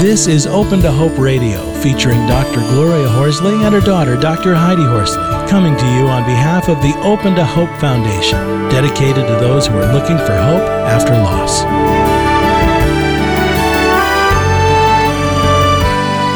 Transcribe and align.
This 0.00 0.26
is 0.26 0.46
Open 0.46 0.82
to 0.82 0.92
Hope 0.92 1.16
Radio, 1.16 1.72
featuring 1.80 2.26
Dr. 2.26 2.60
Gloria 2.60 3.08
Horsley 3.08 3.54
and 3.64 3.74
her 3.74 3.80
daughter, 3.80 4.14
Dr. 4.14 4.54
Heidi 4.54 4.84
Horsley, 4.84 5.24
coming 5.48 5.74
to 5.74 5.86
you 5.94 6.06
on 6.06 6.22
behalf 6.24 6.68
of 6.68 6.82
the 6.82 6.94
Open 6.98 7.34
to 7.34 7.44
Hope 7.44 7.70
Foundation, 7.80 8.38
dedicated 8.68 9.26
to 9.26 9.36
those 9.40 9.66
who 9.66 9.74
are 9.78 9.92
looking 9.94 10.18
for 10.18 10.36
hope 10.36 10.62
after 10.86 11.12
loss. 11.12 11.62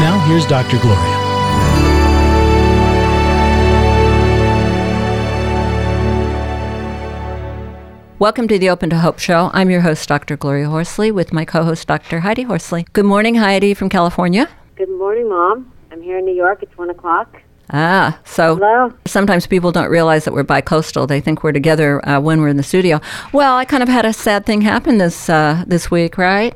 Now, 0.01 0.25
here's 0.27 0.47
Dr. 0.47 0.79
Gloria. 0.79 1.30
Welcome 8.21 8.49
to 8.49 8.59
the 8.59 8.69
Open 8.69 8.91
to 8.91 8.99
Hope 8.99 9.19
Show. 9.19 9.51
I'm 9.55 9.71
your 9.71 9.81
host, 9.81 10.07
Dr. 10.07 10.37
Gloria 10.37 10.69
Horsley, 10.69 11.11
with 11.11 11.33
my 11.33 11.47
co 11.47 11.65
host, 11.65 11.89
Dr. 11.89 12.21
Heidi 12.21 12.43
Horsley. 12.43 12.85
Good 12.93 13.07
morning, 13.07 13.37
Heidi 13.37 13.73
from 13.73 13.89
California. 13.89 14.47
Good 14.77 14.91
morning, 14.91 15.27
Mom. 15.31 15.73
I'm 15.91 16.03
here 16.03 16.19
in 16.19 16.27
New 16.27 16.35
York. 16.35 16.63
It's 16.63 16.77
1 16.77 16.91
o'clock. 16.91 17.41
Ah, 17.71 18.21
so 18.27 18.57
Hello. 18.57 18.93
sometimes 19.07 19.47
people 19.47 19.73
don't 19.73 19.89
realize 19.89 20.27
that 20.27 20.35
we're 20.35 20.43
bi-coastal. 20.43 21.07
They 21.07 21.23
think 21.23 21.43
we're 21.43 21.53
together 21.53 22.07
uh, 22.07 22.21
when 22.21 22.43
we're 22.43 22.49
in 22.49 22.59
the 22.59 22.63
studio. 22.63 23.01
Well, 23.33 23.57
I 23.57 23.65
kind 23.65 23.83
of 23.83 23.89
had 23.89 24.05
a 24.05 24.13
sad 24.13 24.45
thing 24.45 24.61
happen 24.61 24.99
this 24.99 25.31
uh, 25.31 25.65
this 25.67 25.91
week, 25.91 26.19
right? 26.19 26.55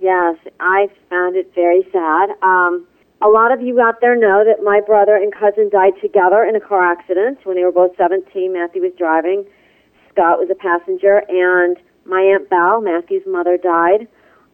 Yes, 0.00 0.36
I 0.58 0.88
found 1.10 1.36
it 1.36 1.48
very 1.54 1.86
sad. 1.92 2.30
Um, 2.42 2.88
a 3.22 3.28
lot 3.28 3.52
of 3.52 3.62
you 3.62 3.80
out 3.80 4.00
there 4.00 4.16
know 4.16 4.42
that 4.44 4.64
my 4.64 4.80
brother 4.84 5.14
and 5.14 5.32
cousin 5.32 5.68
died 5.70 5.92
together 6.02 6.42
in 6.42 6.56
a 6.56 6.60
car 6.60 6.82
accident 6.82 7.38
when 7.44 7.54
they 7.54 7.62
were 7.62 7.70
both 7.70 7.96
17. 7.96 8.52
Matthew 8.52 8.82
was 8.82 8.92
driving, 8.98 9.46
Scott 10.14 10.38
was 10.38 10.48
a 10.50 10.54
passenger, 10.54 11.22
and 11.28 11.76
my 12.06 12.20
Aunt 12.20 12.48
Val, 12.48 12.80
Matthew's 12.80 13.26
mother, 13.26 13.56
died 13.56 14.06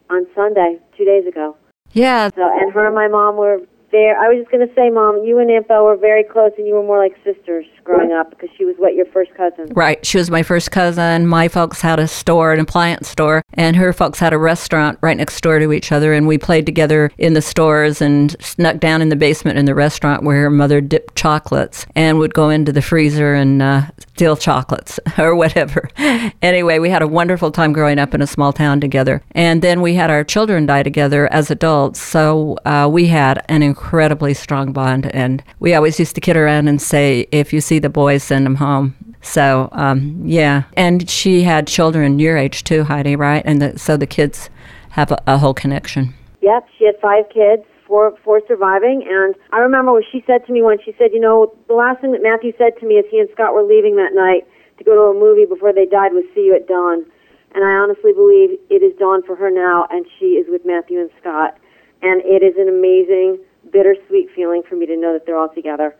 on 0.09 0.25
Sunday, 0.35 0.79
two 0.97 1.05
days 1.05 1.27
ago. 1.27 1.55
Yeah, 1.93 2.29
So, 2.35 2.41
and 2.41 2.73
her 2.73 2.87
and 2.87 2.95
my 2.95 3.07
mom 3.07 3.37
were 3.37 3.59
very, 3.91 4.15
I 4.15 4.27
was 4.29 4.39
just 4.39 4.51
going 4.51 4.67
to 4.67 4.73
say, 4.73 4.89
Mom, 4.89 5.23
you 5.23 5.39
and 5.39 5.51
Aunt 5.51 5.67
Val 5.67 5.85
were 5.85 5.97
very 5.97 6.23
close, 6.23 6.51
and 6.57 6.65
you 6.65 6.73
were 6.73 6.83
more 6.83 6.97
like 6.97 7.15
sisters 7.23 7.65
growing 7.83 8.11
up 8.11 8.29
because 8.29 8.49
she 8.57 8.65
was 8.65 8.75
what, 8.77 8.95
your 8.95 9.05
first 9.07 9.33
cousin? 9.35 9.67
right. 9.73 10.05
She 10.05 10.17
was 10.17 10.29
my 10.29 10.43
first 10.43 10.71
cousin. 10.71 11.27
My 11.27 11.47
folks 11.47 11.81
had 11.81 11.99
a 11.99 12.07
store, 12.07 12.53
an 12.53 12.59
appliance 12.59 13.09
store, 13.09 13.43
and 13.53 13.75
her 13.75 13.93
folks 13.93 14.19
had 14.19 14.33
a 14.33 14.37
restaurant 14.37 14.97
right 15.01 15.17
next 15.17 15.39
door 15.41 15.59
to 15.59 15.73
each 15.73 15.91
other. 15.91 16.13
And 16.13 16.27
we 16.27 16.37
played 16.37 16.65
together 16.65 17.11
in 17.17 17.33
the 17.33 17.41
stores 17.41 18.01
and 18.01 18.35
snuck 18.41 18.79
down 18.79 19.01
in 19.01 19.09
the 19.09 19.15
basement 19.15 19.57
in 19.57 19.65
the 19.65 19.75
restaurant 19.75 20.23
where 20.23 20.41
her 20.41 20.49
mother 20.49 20.81
dipped 20.81 21.15
chocolates 21.15 21.85
and 21.95 22.17
would 22.19 22.33
go 22.33 22.49
into 22.49 22.71
the 22.71 22.81
freezer 22.81 23.33
and 23.33 23.61
uh, 23.61 23.83
steal 24.13 24.35
chocolates 24.35 24.99
or 25.17 25.35
whatever. 25.35 25.89
anyway, 26.41 26.79
we 26.79 26.89
had 26.89 27.01
a 27.01 27.07
wonderful 27.07 27.51
time 27.51 27.73
growing 27.73 27.99
up 27.99 28.13
in 28.13 28.21
a 28.21 28.27
small 28.27 28.53
town 28.53 28.79
together. 28.79 29.21
And 29.31 29.61
then 29.61 29.81
we 29.81 29.95
had 29.95 30.11
our 30.11 30.23
children 30.23 30.65
die 30.65 30.83
together 30.83 31.31
as 31.31 31.49
adults. 31.49 31.99
So 31.99 32.57
uh, 32.65 32.89
we 32.91 33.07
had 33.07 33.43
an 33.49 33.63
incredibly 33.63 34.33
strong 34.33 34.73
bond. 34.73 35.13
And 35.13 35.43
we 35.59 35.73
always 35.73 35.99
used 35.99 36.15
to 36.15 36.21
kid 36.21 36.37
around 36.37 36.67
and 36.67 36.81
say, 36.81 37.27
if 37.31 37.53
you 37.53 37.61
see 37.71 37.79
the 37.79 37.89
boys, 37.89 38.21
send 38.21 38.45
them 38.45 38.55
home. 38.55 38.93
So, 39.21 39.69
um, 39.71 40.23
yeah. 40.25 40.63
And 40.75 41.09
she 41.09 41.43
had 41.43 41.67
children 41.67 42.19
your 42.19 42.35
age 42.35 42.65
too, 42.65 42.83
Heidi, 42.83 43.15
right? 43.15 43.43
And 43.45 43.61
the, 43.61 43.79
so 43.79 43.95
the 43.95 44.05
kids 44.05 44.49
have 44.89 45.09
a, 45.09 45.23
a 45.25 45.37
whole 45.37 45.53
connection. 45.53 46.13
Yep, 46.41 46.67
she 46.77 46.83
had 46.85 46.95
five 46.99 47.29
kids, 47.31 47.63
four 47.87 48.13
four 48.25 48.41
surviving, 48.45 49.07
and 49.07 49.35
I 49.53 49.59
remember 49.59 49.93
what 49.93 50.03
she 50.11 50.21
said 50.27 50.45
to 50.47 50.51
me 50.51 50.61
when 50.61 50.79
she 50.83 50.91
said, 50.97 51.13
you 51.13 51.21
know, 51.21 51.55
the 51.69 51.75
last 51.75 52.01
thing 52.01 52.11
that 52.11 52.23
Matthew 52.23 52.51
said 52.57 52.73
to 52.81 52.85
me 52.85 52.99
as 52.99 53.05
he 53.09 53.19
and 53.19 53.29
Scott 53.31 53.53
were 53.53 53.63
leaving 53.63 53.95
that 53.95 54.11
night 54.11 54.43
to 54.79 54.83
go 54.83 54.91
to 54.95 55.15
a 55.15 55.21
movie 55.21 55.45
before 55.45 55.71
they 55.71 55.85
died 55.85 56.11
was 56.11 56.25
"See 56.33 56.49
you 56.49 56.55
at 56.55 56.67
dawn," 56.67 57.05
and 57.53 57.63
I 57.63 57.73
honestly 57.77 58.11
believe 58.11 58.57
it 58.69 58.81
is 58.81 58.97
dawn 58.97 59.21
for 59.23 59.35
her 59.37 59.51
now, 59.51 59.87
and 59.91 60.03
she 60.17 60.41
is 60.41 60.47
with 60.49 60.65
Matthew 60.65 60.99
and 60.99 61.11
Scott, 61.21 61.55
and 62.01 62.19
it 62.25 62.41
is 62.41 62.57
an 62.57 62.67
amazing, 62.67 63.37
bittersweet 63.71 64.27
feeling 64.35 64.63
for 64.67 64.75
me 64.75 64.87
to 64.87 64.97
know 64.97 65.13
that 65.13 65.27
they're 65.27 65.37
all 65.37 65.53
together. 65.53 65.95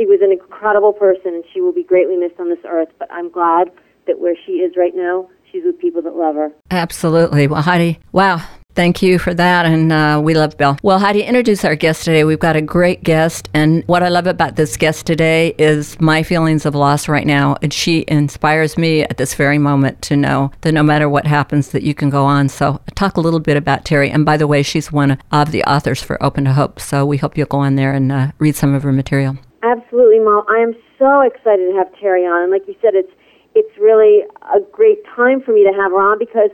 She 0.00 0.06
was 0.06 0.20
an 0.22 0.32
incredible 0.32 0.94
person, 0.94 1.34
and 1.34 1.44
she 1.52 1.60
will 1.60 1.74
be 1.74 1.82
greatly 1.82 2.16
missed 2.16 2.40
on 2.40 2.48
this 2.48 2.64
earth. 2.66 2.88
But 2.98 3.12
I'm 3.12 3.30
glad 3.30 3.70
that 4.06 4.18
where 4.18 4.34
she 4.46 4.52
is 4.52 4.74
right 4.74 4.96
now, 4.96 5.28
she's 5.52 5.62
with 5.62 5.78
people 5.78 6.00
that 6.00 6.16
love 6.16 6.36
her. 6.36 6.50
Absolutely. 6.70 7.46
Well, 7.46 7.60
Heidi, 7.60 7.98
wow. 8.10 8.42
Thank 8.74 9.02
you 9.02 9.18
for 9.18 9.34
that, 9.34 9.66
and 9.66 9.92
uh, 9.92 10.18
we 10.24 10.32
love 10.32 10.56
Bill. 10.56 10.78
Well, 10.82 10.98
Heidi, 10.98 11.22
introduce 11.22 11.66
our 11.66 11.74
guest 11.74 12.06
today. 12.06 12.24
We've 12.24 12.38
got 12.38 12.56
a 12.56 12.62
great 12.62 13.02
guest, 13.02 13.50
and 13.52 13.84
what 13.88 14.02
I 14.02 14.08
love 14.08 14.26
about 14.26 14.56
this 14.56 14.78
guest 14.78 15.04
today 15.04 15.54
is 15.58 16.00
my 16.00 16.22
feelings 16.22 16.64
of 16.64 16.74
loss 16.74 17.06
right 17.06 17.26
now. 17.26 17.58
And 17.60 17.70
she 17.70 18.06
inspires 18.08 18.78
me 18.78 19.02
at 19.02 19.18
this 19.18 19.34
very 19.34 19.58
moment 19.58 20.00
to 20.02 20.16
know 20.16 20.50
that 20.62 20.72
no 20.72 20.82
matter 20.82 21.10
what 21.10 21.26
happens, 21.26 21.72
that 21.72 21.82
you 21.82 21.92
can 21.92 22.08
go 22.08 22.24
on. 22.24 22.48
So, 22.48 22.80
talk 22.94 23.18
a 23.18 23.20
little 23.20 23.40
bit 23.40 23.58
about 23.58 23.84
Terry. 23.84 24.10
And 24.10 24.24
by 24.24 24.38
the 24.38 24.46
way, 24.46 24.62
she's 24.62 24.90
one 24.90 25.18
of 25.30 25.52
the 25.52 25.62
authors 25.64 26.00
for 26.02 26.22
Open 26.22 26.44
to 26.44 26.54
Hope. 26.54 26.80
So, 26.80 27.04
we 27.04 27.18
hope 27.18 27.36
you'll 27.36 27.48
go 27.48 27.58
on 27.58 27.74
there 27.74 27.92
and 27.92 28.10
uh, 28.10 28.32
read 28.38 28.56
some 28.56 28.72
of 28.72 28.82
her 28.82 28.92
material. 28.92 29.36
Absolutely, 29.62 30.20
Mom. 30.20 30.44
I 30.48 30.60
am 30.60 30.74
so 30.98 31.20
excited 31.20 31.70
to 31.70 31.76
have 31.76 31.92
Terry 32.00 32.24
on, 32.24 32.42
and 32.42 32.50
like 32.52 32.66
you 32.66 32.74
said, 32.80 32.94
it's 32.94 33.12
it's 33.54 33.76
really 33.78 34.22
a 34.54 34.60
great 34.72 35.04
time 35.16 35.42
for 35.42 35.52
me 35.52 35.64
to 35.64 35.72
have 35.72 35.90
her 35.90 36.00
on 36.00 36.18
because 36.18 36.50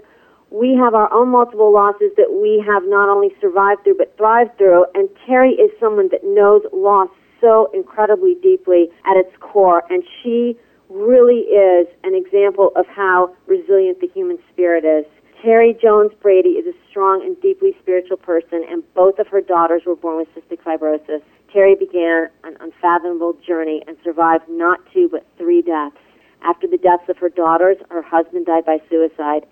we 0.51 0.75
have 0.75 0.95
our 0.95 1.13
own 1.13 1.29
multiple 1.29 1.73
losses 1.73 2.11
that 2.17 2.33
we 2.41 2.65
have 2.67 2.83
not 2.87 3.09
only 3.09 3.29
survived 3.41 3.85
through 3.85 3.99
but 3.99 4.17
thrived 4.17 4.57
through. 4.57 4.87
And 4.95 5.09
Terry 5.27 5.53
is 5.53 5.71
someone 5.79 6.09
that 6.11 6.25
knows 6.25 6.63
loss 6.73 7.11
so 7.41 7.69
incredibly 7.75 8.35
deeply 8.43 8.89
at 9.05 9.17
its 9.17 9.31
core, 9.41 9.83
and 9.91 10.03
she 10.23 10.57
really 10.89 11.47
is 11.53 11.87
an 12.05 12.15
example 12.15 12.73
of 12.77 12.87
how 12.87 13.35
resilient 13.47 14.01
the 14.01 14.09
human 14.09 14.39
spirit 14.53 14.85
is. 14.85 15.05
Terry 15.47 15.79
Jones 15.81 16.11
Brady 16.21 16.59
is 16.59 16.67
a 16.67 16.77
strong 16.91 17.23
and 17.23 17.41
deeply 17.41 17.71
spiritual 17.81 18.17
person, 18.17 18.65
and 18.69 18.83
both 18.95 19.21
of 19.21 19.29
her 19.29 19.41
daughters 19.41 19.83
were 19.87 19.95
born 19.95 20.17
with 20.17 20.27
cystic 20.35 20.59
fibrosis. 20.65 21.23
Terry 21.53 21.77
began 21.77 22.27
an 22.43 22.57
unfathomable 22.59 23.35
journey 23.47 23.81
and 23.87 23.97
survived 24.03 24.43
not 24.49 24.81
two 24.93 25.09
but 25.09 25.25
three 25.39 25.63
deaths. 25.63 25.95
After 26.43 26.67
the 26.67 26.79
deaths 26.79 27.09
of 27.09 27.19
her 27.19 27.29
daughters, 27.29 27.77
her 27.91 28.03
husband 28.03 28.47
died 28.47 28.65
by 28.67 28.79
suicide. 28.91 29.47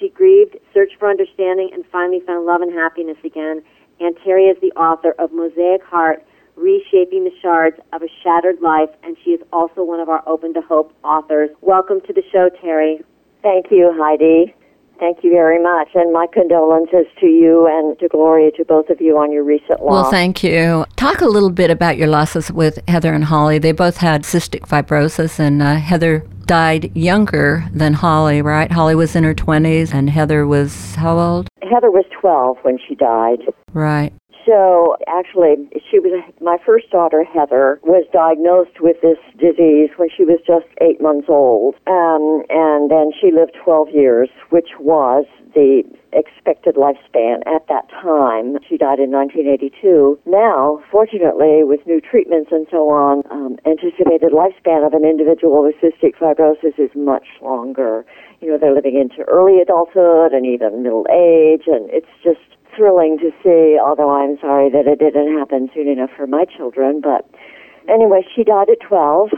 She 0.00 0.08
grieved, 0.08 0.56
searched 0.74 0.98
for 0.98 1.08
understanding, 1.08 1.70
and 1.72 1.84
finally 1.92 2.18
found 2.26 2.44
love 2.44 2.60
and 2.60 2.72
happiness 2.72 3.18
again. 3.22 3.62
And 4.00 4.16
Terry 4.24 4.46
is 4.46 4.60
the 4.60 4.72
author 4.72 5.14
of 5.16 5.30
Mosaic 5.30 5.84
Heart, 5.84 6.26
Reshaping 6.56 7.22
the 7.22 7.30
Shards 7.40 7.78
of 7.92 8.02
a 8.02 8.08
Shattered 8.24 8.60
Life, 8.62 8.90
and 9.04 9.16
she 9.22 9.30
is 9.30 9.40
also 9.52 9.84
one 9.84 10.00
of 10.00 10.08
our 10.08 10.24
Open 10.26 10.54
to 10.54 10.60
Hope 10.60 10.92
authors. 11.04 11.50
Welcome 11.60 12.00
to 12.08 12.12
the 12.12 12.24
show, 12.32 12.50
Terry. 12.60 13.04
Thank 13.42 13.66
you, 13.70 13.94
Heidi. 13.96 14.52
Thank 14.98 15.22
you 15.22 15.30
very 15.30 15.62
much. 15.62 15.88
And 15.94 16.12
my 16.12 16.26
condolences 16.32 17.06
to 17.20 17.26
you 17.26 17.66
and 17.70 17.98
to 17.98 18.08
Gloria, 18.08 18.50
to 18.52 18.64
both 18.64 18.88
of 18.88 19.00
you 19.00 19.18
on 19.18 19.32
your 19.32 19.44
recent 19.44 19.82
loss. 19.82 20.04
Well, 20.04 20.10
thank 20.10 20.42
you. 20.42 20.86
Talk 20.96 21.20
a 21.20 21.26
little 21.26 21.50
bit 21.50 21.70
about 21.70 21.96
your 21.96 22.08
losses 22.08 22.50
with 22.50 22.78
Heather 22.88 23.12
and 23.12 23.24
Holly. 23.24 23.58
They 23.58 23.72
both 23.72 23.98
had 23.98 24.22
cystic 24.22 24.60
fibrosis, 24.60 25.38
and 25.38 25.62
uh, 25.62 25.76
Heather 25.76 26.26
died 26.46 26.96
younger 26.96 27.68
than 27.72 27.92
Holly, 27.94 28.40
right? 28.40 28.70
Holly 28.70 28.94
was 28.94 29.16
in 29.16 29.24
her 29.24 29.34
20s, 29.34 29.92
and 29.92 30.08
Heather 30.08 30.46
was 30.46 30.94
how 30.94 31.18
old? 31.18 31.48
Heather 31.62 31.90
was 31.90 32.04
12 32.20 32.58
when 32.62 32.78
she 32.86 32.94
died. 32.94 33.40
Right. 33.72 34.12
So 34.46 34.96
actually, 35.08 35.68
she 35.90 35.98
was 35.98 36.22
my 36.40 36.56
first 36.64 36.88
daughter. 36.90 37.24
Heather 37.24 37.80
was 37.82 38.06
diagnosed 38.12 38.78
with 38.80 39.00
this 39.02 39.18
disease 39.34 39.90
when 39.96 40.08
she 40.14 40.24
was 40.24 40.38
just 40.46 40.70
eight 40.80 41.02
months 41.02 41.26
old, 41.28 41.74
um, 41.90 42.46
and 42.48 42.88
then 42.88 43.10
she 43.10 43.34
lived 43.34 43.58
12 43.64 43.90
years, 43.90 44.30
which 44.50 44.78
was 44.78 45.26
the 45.54 45.82
expected 46.12 46.76
lifespan 46.76 47.42
at 47.42 47.66
that 47.66 47.90
time. 47.90 48.54
She 48.68 48.78
died 48.78 49.00
in 49.02 49.10
1982. 49.10 50.20
Now, 50.26 50.78
fortunately, 50.92 51.64
with 51.64 51.82
new 51.86 52.00
treatments 52.00 52.52
and 52.52 52.68
so 52.70 52.86
on, 52.88 53.24
um, 53.30 53.58
anticipated 53.66 54.30
lifespan 54.30 54.86
of 54.86 54.94
an 54.94 55.02
individual 55.02 55.64
with 55.64 55.74
cystic 55.82 56.14
fibrosis 56.14 56.78
is 56.78 56.94
much 56.94 57.26
longer. 57.42 58.06
You 58.40 58.52
know, 58.52 58.58
they're 58.58 58.74
living 58.74 58.94
into 58.94 59.26
early 59.26 59.60
adulthood 59.60 60.32
and 60.32 60.46
even 60.46 60.84
middle 60.84 61.06
age, 61.10 61.66
and 61.66 61.90
it's 61.90 62.14
just 62.22 62.44
thrilling 62.76 63.18
to 63.18 63.30
see, 63.42 63.78
although 63.80 64.10
I'm 64.10 64.38
sorry 64.38 64.70
that 64.70 64.86
it 64.86 64.98
didn't 64.98 65.36
happen 65.38 65.70
soon 65.74 65.88
enough 65.88 66.10
for 66.16 66.26
my 66.26 66.44
children. 66.44 67.00
But 67.00 67.28
anyway, 67.88 68.26
she 68.34 68.44
died 68.44 68.68
at 68.70 68.80
12. 68.86 69.30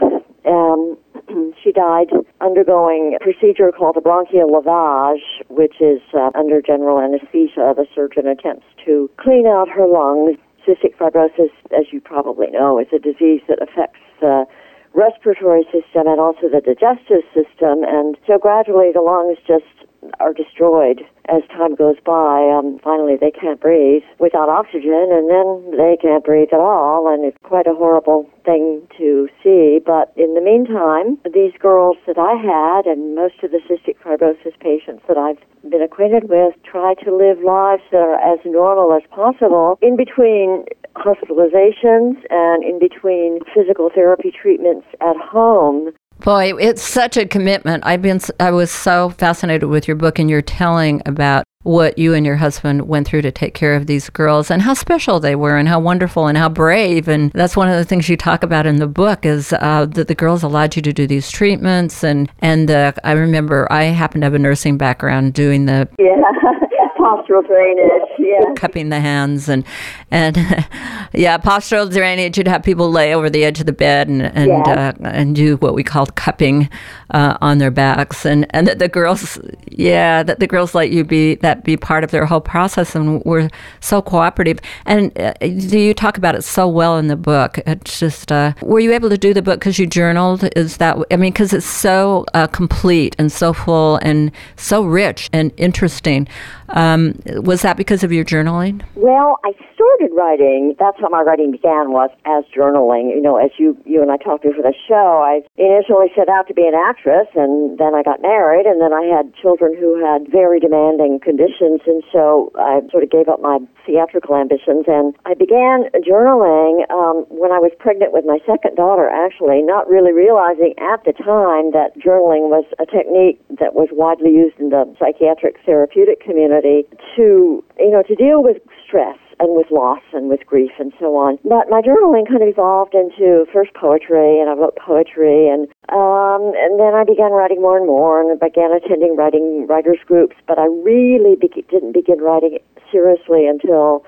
Um, 0.45 0.97
she 1.63 1.71
died 1.71 2.11
undergoing 2.41 3.17
a 3.19 3.23
procedure 3.23 3.71
called 3.71 3.97
a 3.97 4.01
bronchial 4.01 4.49
lavage, 4.49 5.23
which 5.47 5.79
is 5.79 6.01
uh, 6.13 6.31
under 6.35 6.61
general 6.61 6.99
anesthesia. 6.99 7.73
The 7.75 7.87
surgeon 7.95 8.27
attempts 8.27 8.65
to 8.85 9.09
clean 9.17 9.47
out 9.47 9.69
her 9.69 9.87
lungs. 9.87 10.37
Cystic 10.67 10.95
fibrosis, 10.99 11.55
as 11.71 11.87
you 11.91 12.01
probably 12.01 12.47
know, 12.51 12.79
is 12.79 12.87
a 12.93 12.99
disease 12.99 13.41
that 13.47 13.61
affects 13.61 14.03
the 14.19 14.45
respiratory 14.93 15.63
system 15.71 16.05
and 16.05 16.19
also 16.19 16.49
the 16.49 16.61
digestive 16.61 17.23
system. 17.33 17.87
And 17.87 18.17
so 18.27 18.37
gradually 18.37 18.91
the 18.93 19.01
lungs 19.01 19.37
just 19.47 19.78
are 20.19 20.33
destroyed 20.33 21.01
as 21.27 21.43
time 21.49 21.75
goes 21.75 21.97
by. 22.05 22.41
Um, 22.49 22.79
finally, 22.83 23.15
they 23.19 23.31
can't 23.31 23.59
breathe 23.59 24.03
without 24.19 24.49
oxygen, 24.49 25.09
and 25.11 25.29
then 25.29 25.77
they 25.77 25.97
can't 26.01 26.23
breathe 26.23 26.49
at 26.51 26.59
all, 26.59 27.07
and 27.07 27.23
it's 27.25 27.37
quite 27.43 27.67
a 27.67 27.75
horrible 27.75 28.29
thing 28.45 28.81
to 28.97 29.29
see. 29.43 29.79
But 29.85 30.11
in 30.15 30.33
the 30.33 30.41
meantime, 30.41 31.17
these 31.33 31.53
girls 31.59 31.97
that 32.07 32.17
I 32.17 32.33
had, 32.33 32.85
and 32.85 33.15
most 33.15 33.43
of 33.43 33.51
the 33.51 33.61
cystic 33.69 33.97
fibrosis 34.03 34.57
patients 34.59 35.03
that 35.07 35.17
I've 35.17 35.39
been 35.69 35.81
acquainted 35.81 36.29
with, 36.29 36.55
try 36.63 36.95
to 37.05 37.15
live 37.15 37.39
lives 37.43 37.83
that 37.91 38.01
are 38.01 38.19
as 38.19 38.39
normal 38.45 38.93
as 38.93 39.03
possible 39.11 39.77
in 39.81 39.95
between 39.95 40.65
hospitalizations 40.95 42.17
and 42.29 42.63
in 42.63 42.79
between 42.79 43.39
physical 43.53 43.89
therapy 43.93 44.31
treatments 44.31 44.87
at 45.01 45.15
home 45.15 45.91
Boy, 46.23 46.53
it's 46.59 46.81
such 46.81 47.15
a 47.15 47.25
commitment. 47.25 47.85
I've 47.85 48.01
been 48.01 48.19
I 48.39 48.51
was 48.51 48.71
so 48.71 49.11
fascinated 49.11 49.69
with 49.69 49.87
your 49.87 49.95
book 49.95 50.19
and 50.19 50.29
your 50.29 50.41
telling 50.41 51.01
about 51.05 51.45
what 51.63 51.97
you 51.97 52.13
and 52.13 52.25
your 52.25 52.37
husband 52.37 52.87
went 52.87 53.07
through 53.07 53.21
to 53.21 53.31
take 53.31 53.53
care 53.53 53.75
of 53.75 53.85
these 53.85 54.09
girls 54.09 54.49
and 54.49 54.61
how 54.61 54.73
special 54.73 55.19
they 55.19 55.35
were 55.35 55.57
and 55.57 55.67
how 55.67 55.79
wonderful 55.79 56.27
and 56.27 56.37
how 56.37 56.47
brave 56.47 57.09
and 57.09 57.31
that's 57.33 57.57
one 57.57 57.67
of 57.67 57.75
the 57.75 57.83
things 57.83 58.07
you 58.07 58.15
talk 58.15 58.43
about 58.43 58.65
in 58.65 58.77
the 58.77 58.87
book 58.87 59.25
is 59.25 59.51
uh, 59.59 59.85
that 59.85 60.07
the 60.07 60.15
girls 60.15 60.41
allowed 60.41 60.73
you 60.75 60.81
to 60.81 60.93
do 60.93 61.05
these 61.05 61.29
treatments 61.29 62.01
and 62.01 62.31
and 62.39 62.71
uh, 62.71 62.93
I 63.03 63.11
remember 63.11 63.67
I 63.71 63.83
happen 63.85 64.21
to 64.21 64.25
have 64.25 64.33
a 64.33 64.39
nursing 64.39 64.77
background 64.77 65.33
doing 65.33 65.65
the 65.65 65.87
yeah 65.99 66.15
postural 66.97 67.45
drainage, 67.45 68.09
yeah. 68.17 68.53
Cupping 68.55 68.89
the 68.89 68.99
hands 68.99 69.49
and 69.49 69.63
and 70.11 70.35
yeah, 71.13 71.37
postural 71.37 71.91
drainage. 71.91 72.37
You'd 72.37 72.47
have 72.47 72.63
people 72.63 72.91
lay 72.91 73.13
over 73.13 73.29
the 73.29 73.43
edge 73.43 73.59
of 73.59 73.65
the 73.65 73.73
bed 73.73 74.07
and 74.07 74.21
and 74.21 74.47
yeah. 74.47 74.93
uh, 74.99 75.09
and 75.09 75.35
do 75.35 75.57
what 75.57 75.73
we 75.73 75.83
called 75.83 76.15
cupping 76.15 76.69
uh, 77.11 77.37
on 77.41 77.57
their 77.57 77.71
backs, 77.71 78.25
and 78.25 78.45
and 78.51 78.67
that 78.67 78.79
the 78.79 78.87
girls, 78.87 79.39
yeah, 79.69 80.23
that 80.23 80.39
the 80.39 80.47
girls 80.47 80.75
let 80.75 80.91
you 80.91 81.03
be 81.03 81.35
that 81.35 81.63
be 81.63 81.77
part 81.77 82.03
of 82.03 82.11
their 82.11 82.25
whole 82.25 82.41
process 82.41 82.95
and 82.95 83.23
were 83.25 83.49
so 83.79 84.01
cooperative. 84.01 84.59
And 84.85 85.17
uh, 85.19 85.33
you 85.41 85.93
talk 85.93 86.17
about 86.17 86.35
it 86.35 86.43
so 86.43 86.67
well 86.67 86.97
in 86.97 87.07
the 87.07 87.15
book. 87.15 87.59
It's 87.65 87.99
just, 87.99 88.31
uh, 88.31 88.53
were 88.61 88.79
you 88.79 88.93
able 88.93 89.09
to 89.09 89.17
do 89.17 89.33
the 89.33 89.41
book 89.41 89.59
because 89.59 89.79
you 89.79 89.87
journaled? 89.87 90.47
Is 90.55 90.77
that 90.77 90.97
I 91.11 91.15
mean, 91.15 91.31
because 91.31 91.53
it's 91.53 91.65
so 91.65 92.25
uh, 92.33 92.47
complete 92.47 93.15
and 93.19 93.31
so 93.31 93.53
full 93.53 93.97
and 93.97 94.31
so 94.55 94.83
rich 94.83 95.29
and 95.33 95.51
interesting. 95.57 96.27
Um, 96.71 97.19
was 97.41 97.61
that 97.61 97.77
because 97.77 98.03
of 98.03 98.11
your 98.11 98.25
journaling? 98.25 98.83
Well, 98.95 99.39
I 99.43 99.53
started 99.73 100.11
writing. 100.13 100.75
That's 100.77 100.99
how 100.99 101.09
my 101.09 101.21
writing 101.21 101.51
began 101.51 101.91
was 101.91 102.09
as 102.25 102.43
journaling. 102.53 103.09
You 103.09 103.21
know, 103.21 103.37
as 103.37 103.51
you 103.57 103.77
you 103.85 104.01
and 104.01 104.11
I 104.11 104.17
talked 104.17 104.43
before 104.43 104.63
the 104.63 104.75
show, 104.87 105.23
I 105.23 105.41
initially 105.57 106.11
set 106.15 106.29
out 106.29 106.47
to 106.47 106.53
be 106.53 106.67
an 106.67 106.75
actress, 106.75 107.27
and 107.33 107.79
then 107.79 107.95
I 107.95 108.03
got 108.03 108.21
married, 108.21 108.65
and 108.65 108.81
then 108.81 108.93
I 108.93 109.07
had 109.07 109.33
children 109.35 109.73
who 109.73 109.97
had 109.97 110.29
very 110.29 110.59
demanding 110.59 111.19
conditions, 111.23 111.81
and 111.87 112.03
so 112.11 112.51
I 112.59 112.81
sort 112.91 113.03
of 113.03 113.09
gave 113.09 113.29
up 113.29 113.41
my 113.41 113.59
theatrical 113.85 114.35
ambitions, 114.35 114.85
and 114.85 115.15
I 115.25 115.33
began 115.33 115.89
journaling 116.05 116.85
um, 116.91 117.25
when 117.31 117.51
I 117.51 117.57
was 117.57 117.71
pregnant 117.79 118.13
with 118.13 118.25
my 118.25 118.37
second 118.45 118.75
daughter. 118.75 119.09
Actually, 119.09 119.63
not 119.63 119.89
really 119.89 120.11
realizing 120.11 120.75
at 120.77 121.01
the 121.07 121.15
time 121.15 121.71
that 121.71 121.97
journaling 121.97 122.51
was 122.51 122.65
a 122.77 122.85
technique 122.85 123.41
that 123.57 123.73
was 123.73 123.89
widely 123.91 124.31
used 124.31 124.59
in 124.59 124.69
the 124.69 124.85
psychiatric 124.99 125.57
therapeutic 125.65 126.19
community 126.21 126.58
to, 126.61 127.63
you 127.77 127.91
know, 127.91 128.03
to 128.03 128.15
deal 128.15 128.43
with 128.43 128.57
stress 128.85 129.17
and 129.39 129.55
with 129.55 129.67
loss 129.71 130.03
and 130.13 130.29
with 130.29 130.45
grief 130.45 130.71
and 130.79 130.91
so 130.99 131.15
on. 131.15 131.39
But 131.43 131.69
my 131.69 131.81
journaling 131.81 132.27
kind 132.27 132.43
of 132.43 132.49
evolved 132.49 132.93
into 132.93 133.45
first 133.51 133.73
poetry, 133.73 134.39
and 134.39 134.49
I 134.49 134.53
wrote 134.53 134.75
poetry, 134.75 135.47
and 135.47 135.67
um, 135.89 136.53
and 136.59 136.79
then 136.79 136.93
I 136.93 137.03
began 137.07 137.31
writing 137.31 137.61
more 137.61 137.77
and 137.77 137.87
more, 137.87 138.21
and 138.21 138.31
I 138.31 138.47
began 138.47 138.71
attending 138.75 139.15
writing 139.15 139.65
writers 139.67 139.99
groups. 140.05 140.35
But 140.47 140.59
I 140.59 140.65
really 140.65 141.35
be- 141.35 141.65
didn't 141.69 141.93
begin 141.93 142.19
writing 142.19 142.59
seriously 142.91 143.47
until 143.47 144.03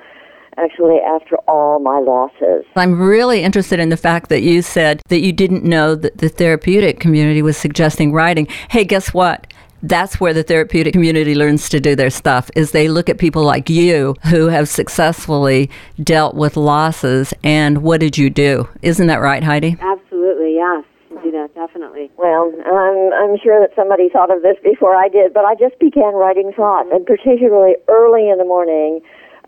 actually 0.57 0.97
after 0.99 1.37
all 1.47 1.79
my 1.79 1.99
losses. 1.99 2.65
I'm 2.75 2.99
really 2.99 3.41
interested 3.41 3.79
in 3.79 3.89
the 3.89 3.97
fact 3.97 4.29
that 4.29 4.41
you 4.41 4.61
said 4.61 5.01
that 5.07 5.21
you 5.21 5.31
didn't 5.31 5.63
know 5.63 5.95
that 5.95 6.17
the 6.17 6.29
therapeutic 6.29 6.99
community 6.99 7.41
was 7.41 7.57
suggesting 7.57 8.11
writing. 8.11 8.47
Hey, 8.69 8.83
guess 8.83 9.13
what? 9.13 9.47
That's 9.83 10.19
where 10.19 10.33
the 10.33 10.43
therapeutic 10.43 10.93
community 10.93 11.35
learns 11.35 11.69
to 11.69 11.79
do 11.79 11.95
their 11.95 12.09
stuff 12.09 12.49
is 12.55 12.71
they 12.71 12.87
look 12.87 13.09
at 13.09 13.17
people 13.17 13.43
like 13.43 13.69
you 13.69 14.15
who 14.29 14.47
have 14.47 14.67
successfully 14.69 15.69
dealt 16.03 16.35
with 16.35 16.55
losses 16.57 17.33
and 17.43 17.81
what 17.81 17.99
did 17.99 18.17
you 18.17 18.29
do? 18.29 18.67
Isn't 18.81 19.07
that 19.07 19.17
right 19.21 19.43
heidi? 19.43 19.77
Absolutely 19.79 20.55
yes. 20.55 20.83
Do 21.23 21.31
that 21.31 21.53
definitely. 21.53 22.09
Well 22.17 22.53
i'm 22.65 23.13
i'm 23.13 23.37
sure 23.43 23.59
that 23.59 23.75
somebody 23.75 24.09
thought 24.09 24.33
of 24.33 24.41
this 24.41 24.57
before 24.63 24.95
i 24.95 25.07
did 25.09 25.33
but 25.33 25.45
i 25.45 25.55
just 25.55 25.77
began 25.79 26.13
writing 26.13 26.51
thoughts 26.55 26.89
and 26.91 27.05
particularly 27.05 27.75
early 27.87 28.29
in 28.29 28.37
the 28.37 28.45
morning. 28.45 29.01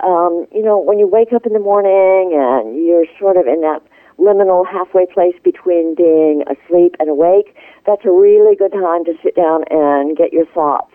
Um, 0.04 0.48
you 0.52 0.62
know 0.62 0.78
when 0.80 1.00
you 1.00 1.08
wake 1.08 1.32
up 1.34 1.46
in 1.46 1.54
the 1.54 1.60
morning 1.64 2.34
and 2.36 2.76
you're 2.86 3.06
sort 3.20 3.38
of 3.38 3.48
in 3.48 3.62
that 3.62 3.82
liminal 4.20 4.66
halfway 4.68 5.06
place 5.06 5.36
between 5.44 5.96
being 5.96 6.44
asleep 6.48 6.96
and 7.00 7.10
awake, 7.10 7.56
that's 7.86 8.06
a 8.06 8.12
really 8.12 8.56
good 8.56 8.72
time 8.72 9.06
to 9.06 9.14
sit 9.24 9.36
down 9.36 9.64
and 9.70 10.16
get 10.18 10.34
your 10.34 10.46
thoughts 10.48 10.94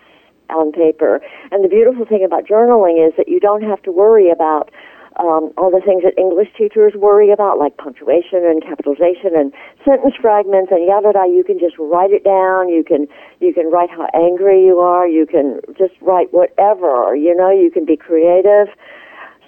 on 0.49 0.71
paper. 0.71 1.21
And 1.51 1.63
the 1.63 1.69
beautiful 1.69 2.05
thing 2.05 2.23
about 2.25 2.45
journaling 2.45 2.97
is 2.97 3.13
that 3.17 3.27
you 3.27 3.39
don't 3.39 3.61
have 3.61 3.81
to 3.83 3.91
worry 3.91 4.31
about 4.31 4.71
um, 5.19 5.51
all 5.57 5.69
the 5.69 5.83
things 5.83 6.03
that 6.03 6.15
English 6.17 6.47
teachers 6.57 6.93
worry 6.95 7.31
about, 7.31 7.59
like 7.59 7.75
punctuation 7.77 8.45
and 8.45 8.63
capitalization 8.63 9.35
and 9.35 9.51
sentence 9.83 10.15
fragments 10.15 10.71
and 10.71 10.87
yada 10.87 11.11
yada. 11.11 11.27
You 11.27 11.43
can 11.43 11.59
just 11.59 11.75
write 11.77 12.11
it 12.11 12.23
down. 12.23 12.69
You 12.69 12.83
can 12.87 13.07
you 13.39 13.53
can 13.53 13.69
write 13.69 13.89
how 13.89 14.07
angry 14.13 14.63
you 14.63 14.79
are. 14.79 15.07
You 15.07 15.25
can 15.25 15.59
just 15.77 15.93
write 16.01 16.31
whatever. 16.31 17.15
You 17.15 17.35
know, 17.35 17.51
you 17.51 17.69
can 17.69 17.85
be 17.85 17.97
creative. 17.97 18.71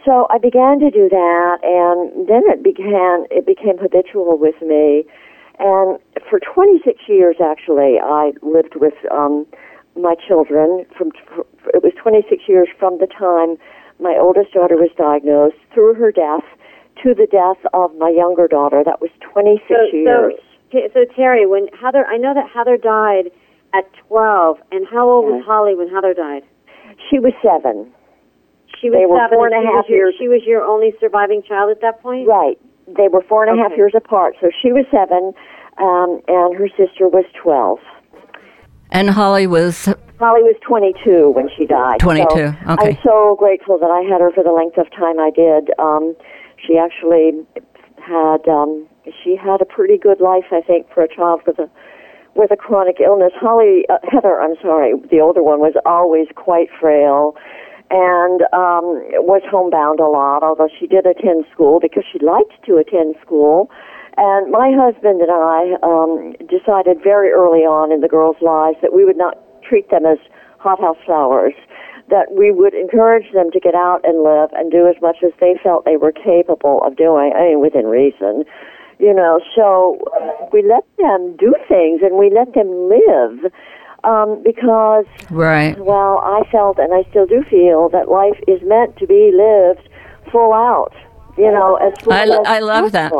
So 0.03 0.27
I 0.29 0.39
began 0.39 0.79
to 0.79 0.89
do 0.89 1.07
that, 1.07 1.57
and 1.63 2.27
then 2.27 2.43
it 2.51 2.63
began 2.63 3.25
it 3.31 3.45
became 3.45 3.77
habitual 3.77 4.37
with 4.37 4.59
me. 4.61 5.05
And 5.61 5.99
for 6.27 6.39
26 6.41 7.01
years, 7.07 7.35
actually, 7.37 8.01
I 8.01 8.33
lived 8.41 8.75
with 8.75 8.97
um, 9.11 9.45
my 9.95 10.15
children. 10.27 10.85
From 10.97 11.11
it 11.73 11.83
was 11.83 11.93
26 12.01 12.43
years 12.47 12.67
from 12.79 12.97
the 12.97 13.05
time 13.05 13.61
my 14.01 14.17
oldest 14.19 14.53
daughter 14.53 14.75
was 14.75 14.89
diagnosed 14.97 15.61
through 15.73 15.93
her 15.93 16.11
death 16.11 16.43
to 17.03 17.13
the 17.13 17.27
death 17.29 17.61
of 17.73 17.93
my 17.97 18.09
younger 18.09 18.47
daughter. 18.47 18.81
That 18.83 19.01
was 19.01 19.11
26 19.21 19.61
so, 19.69 19.95
years. 19.95 20.33
So, 20.71 20.79
so 20.93 20.99
Terry, 21.15 21.45
when 21.45 21.67
Heather, 21.77 22.05
I 22.09 22.17
know 22.17 22.33
that 22.33 22.49
Heather 22.49 22.77
died 22.77 23.29
at 23.73 23.85
12, 24.09 24.57
and 24.71 24.87
how 24.89 25.09
old 25.09 25.25
was 25.25 25.43
Holly 25.45 25.75
when 25.75 25.87
Heather 25.87 26.13
died? 26.13 26.43
She 27.09 27.19
was 27.19 27.33
seven. 27.39 27.93
She 28.81 28.89
was 28.89 28.97
they 28.97 29.05
were 29.05 29.21
seven 29.21 29.37
four 29.37 29.47
and 29.47 29.55
a 29.55 29.63
half 29.63 29.85
your, 29.87 30.09
years. 30.09 30.15
She 30.17 30.27
was 30.27 30.41
your 30.43 30.63
only 30.63 30.93
surviving 30.99 31.43
child 31.43 31.69
at 31.69 31.81
that 31.81 32.01
point. 32.01 32.27
Right. 32.27 32.59
They 32.97 33.07
were 33.07 33.21
four 33.21 33.43
and 33.45 33.51
a 33.51 33.53
okay. 33.53 33.69
half 33.69 33.77
years 33.77 33.93
apart. 33.95 34.35
So 34.41 34.49
she 34.61 34.71
was 34.71 34.85
seven, 34.91 35.33
um, 35.77 36.21
and 36.27 36.55
her 36.57 36.67
sister 36.69 37.07
was 37.07 37.25
twelve. 37.41 37.79
And 38.91 39.09
Holly 39.09 39.47
was. 39.47 39.85
Holly 40.19 40.43
was 40.43 40.55
22 40.61 41.31
when 41.31 41.49
she 41.57 41.65
died. 41.65 41.99
22. 41.99 42.29
So 42.29 42.37
okay. 42.37 42.55
I'm 42.67 42.97
so 43.03 43.35
grateful 43.39 43.79
that 43.79 43.89
I 43.89 44.01
had 44.01 44.21
her 44.21 44.31
for 44.31 44.43
the 44.43 44.51
length 44.51 44.77
of 44.77 44.85
time 44.91 45.17
I 45.17 45.31
did. 45.31 45.71
Um, 45.79 46.13
she 46.61 46.77
actually 46.77 47.41
had 47.97 48.47
um, 48.47 48.87
she 49.23 49.35
had 49.35 49.61
a 49.61 49.65
pretty 49.65 49.97
good 49.97 50.21
life, 50.21 50.45
I 50.51 50.61
think, 50.61 50.87
for 50.93 51.01
a 51.03 51.07
child 51.07 51.41
with 51.47 51.57
a 51.57 51.69
with 52.35 52.51
a 52.51 52.55
chronic 52.55 52.97
illness. 53.03 53.31
Holly, 53.35 53.85
uh, 53.89 53.97
Heather, 54.03 54.39
I'm 54.39 54.55
sorry, 54.61 54.93
the 55.09 55.19
older 55.19 55.43
one 55.43 55.59
was 55.59 55.73
always 55.85 56.27
quite 56.35 56.69
frail 56.79 57.35
and 57.91 58.41
um, 58.55 59.03
was 59.27 59.43
homebound 59.51 59.99
a 59.99 60.07
lot, 60.07 60.43
although 60.43 60.71
she 60.79 60.87
did 60.87 61.05
attend 61.05 61.43
school 61.51 61.79
because 61.83 62.03
she 62.07 62.23
liked 62.23 62.55
to 62.65 62.79
attend 62.79 63.15
school. 63.19 63.69
And 64.15 64.51
my 64.51 64.71
husband 64.71 65.19
and 65.19 65.31
I 65.31 65.75
um, 65.83 66.31
decided 66.47 67.03
very 67.03 67.31
early 67.35 67.67
on 67.67 67.91
in 67.91 67.99
the 67.99 68.07
girls' 68.07 68.39
lives 68.39 68.77
that 68.81 68.95
we 68.95 69.03
would 69.03 69.17
not 69.17 69.35
treat 69.61 69.91
them 69.91 70.05
as 70.05 70.19
hothouse 70.59 70.99
flowers, 71.05 71.53
that 72.07 72.31
we 72.31 72.51
would 72.51 72.73
encourage 72.73 73.31
them 73.33 73.51
to 73.51 73.59
get 73.59 73.75
out 73.75 73.99
and 74.03 74.23
live 74.23 74.51
and 74.55 74.71
do 74.71 74.87
as 74.87 74.95
much 75.01 75.19
as 75.23 75.31
they 75.39 75.59
felt 75.61 75.83
they 75.83 75.99
were 75.99 76.11
capable 76.15 76.79
of 76.83 76.95
doing, 76.95 77.35
I 77.35 77.51
mean, 77.51 77.59
within 77.59 77.87
reason. 77.87 78.43
You 78.99 79.13
know, 79.13 79.41
so 79.55 79.99
we 80.53 80.61
let 80.63 80.85
them 80.95 81.35
do 81.35 81.55
things 81.67 82.01
and 82.03 82.15
we 82.15 82.29
let 82.29 82.53
them 82.53 82.69
live 82.87 83.51
um, 84.03 84.41
because, 84.43 85.05
right. 85.29 85.77
well, 85.79 86.19
I 86.19 86.41
felt 86.51 86.79
and 86.79 86.93
I 86.93 87.07
still 87.09 87.25
do 87.25 87.43
feel 87.49 87.89
that 87.89 88.09
life 88.09 88.39
is 88.47 88.61
meant 88.63 88.97
to 88.97 89.07
be 89.07 89.31
lived 89.33 89.87
full 90.31 90.53
out. 90.53 90.93
You 91.37 91.51
know, 91.51 91.75
as 91.75 91.93
full 92.03 92.13
I, 92.13 92.23
as 92.23 92.39
I 92.45 92.59
love 92.59 92.91
that. 92.91 93.11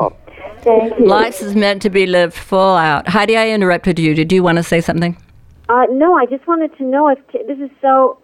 Thank 0.61 1.00
you. 1.00 1.07
Life 1.07 1.41
is 1.41 1.55
meant 1.55 1.81
to 1.83 1.89
be 1.89 2.05
lived 2.05 2.33
full 2.33 2.75
out. 2.75 3.07
Heidi, 3.07 3.38
I 3.38 3.50
interrupted 3.50 3.97
you. 3.97 4.13
Did 4.13 4.31
you 4.31 4.43
want 4.43 4.57
to 4.57 4.63
say 4.63 4.81
something? 4.81 5.17
Uh, 5.69 5.85
no, 5.89 6.15
I 6.15 6.25
just 6.25 6.45
wanted 6.47 6.75
to 6.77 6.83
know 6.83 7.07
if 7.07 7.17
t- 7.31 7.43
this 7.47 7.57
is 7.59 7.69
so 7.81 8.19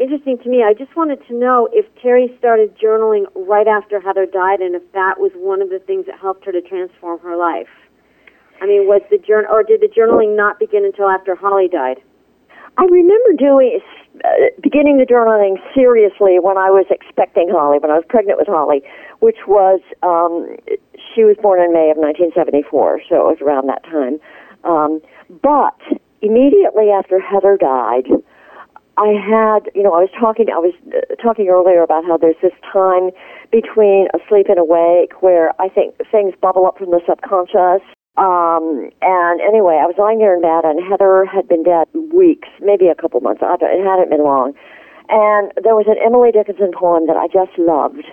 interesting 0.00 0.38
to 0.38 0.48
me. 0.48 0.62
I 0.62 0.74
just 0.74 0.94
wanted 0.96 1.26
to 1.28 1.34
know 1.34 1.68
if 1.72 1.86
Terry 2.02 2.34
started 2.38 2.76
journaling 2.78 3.24
right 3.34 3.66
after 3.66 4.00
Heather 4.00 4.26
died, 4.26 4.60
and 4.60 4.74
if 4.74 4.82
that 4.92 5.18
was 5.18 5.32
one 5.34 5.62
of 5.62 5.70
the 5.70 5.78
things 5.78 6.06
that 6.06 6.18
helped 6.18 6.44
her 6.44 6.52
to 6.52 6.60
transform 6.60 7.18
her 7.20 7.36
life. 7.36 7.68
I 8.60 8.66
mean, 8.66 8.86
was 8.86 9.02
the 9.10 9.18
journal, 9.18 9.50
or 9.50 9.62
did 9.62 9.80
the 9.80 9.88
journaling 9.88 10.36
not 10.36 10.58
begin 10.58 10.84
until 10.84 11.08
after 11.08 11.34
Holly 11.34 11.68
died? 11.68 11.96
I 12.78 12.84
remember 12.84 13.32
doing 13.36 13.80
uh, 14.24 14.28
beginning 14.62 14.98
the 14.98 15.06
journaling 15.06 15.56
seriously 15.74 16.38
when 16.40 16.56
I 16.56 16.70
was 16.70 16.86
expecting 16.90 17.48
Holly, 17.50 17.78
when 17.80 17.90
I 17.90 17.94
was 17.94 18.04
pregnant 18.08 18.38
with 18.38 18.48
Holly, 18.48 18.82
which 19.20 19.48
was 19.48 19.80
um, 20.02 20.56
she 21.14 21.24
was 21.24 21.36
born 21.42 21.60
in 21.60 21.72
May 21.72 21.90
of 21.90 21.96
1974, 21.96 23.02
so 23.08 23.14
it 23.16 23.28
was 23.36 23.40
around 23.40 23.68
that 23.68 23.82
time. 23.84 24.20
Um, 24.64 25.00
but 25.42 25.76
immediately 26.22 26.90
after 26.90 27.18
Heather 27.18 27.56
died, 27.56 28.08
I 29.00 29.16
had, 29.16 29.72
you 29.74 29.82
know, 29.82 29.94
I 29.96 30.04
was 30.04 30.12
talking, 30.18 30.46
I 30.52 30.60
was 30.60 30.74
uh, 30.92 31.14
talking 31.16 31.48
earlier 31.48 31.82
about 31.82 32.04
how 32.04 32.18
there's 32.18 32.36
this 32.42 32.52
time 32.70 33.10
between 33.50 34.08
asleep 34.12 34.46
and 34.48 34.58
awake 34.58 35.22
where 35.22 35.52
I 35.60 35.68
think 35.68 35.96
things 36.12 36.34
bubble 36.40 36.66
up 36.66 36.76
from 36.76 36.90
the 36.90 37.00
subconscious. 37.08 37.80
Um, 38.20 38.92
and 39.00 39.40
anyway, 39.40 39.80
I 39.80 39.88
was 39.88 39.96
lying 39.96 40.20
there 40.20 40.36
in 40.36 40.44
bed, 40.44 40.68
and 40.68 40.76
Heather 40.76 41.24
had 41.24 41.48
been 41.48 41.64
dead 41.64 41.88
weeks, 42.12 42.48
maybe 42.60 42.88
a 42.88 42.94
couple 42.94 43.20
months. 43.20 43.40
It 43.40 43.80
hadn't 43.80 44.10
been 44.10 44.22
long. 44.22 44.52
And 45.08 45.50
there 45.64 45.74
was 45.74 45.88
an 45.88 45.96
Emily 45.96 46.30
Dickinson 46.30 46.70
poem 46.76 47.08
that 47.08 47.16
I 47.16 47.26
just 47.32 47.56
loved. 47.56 48.04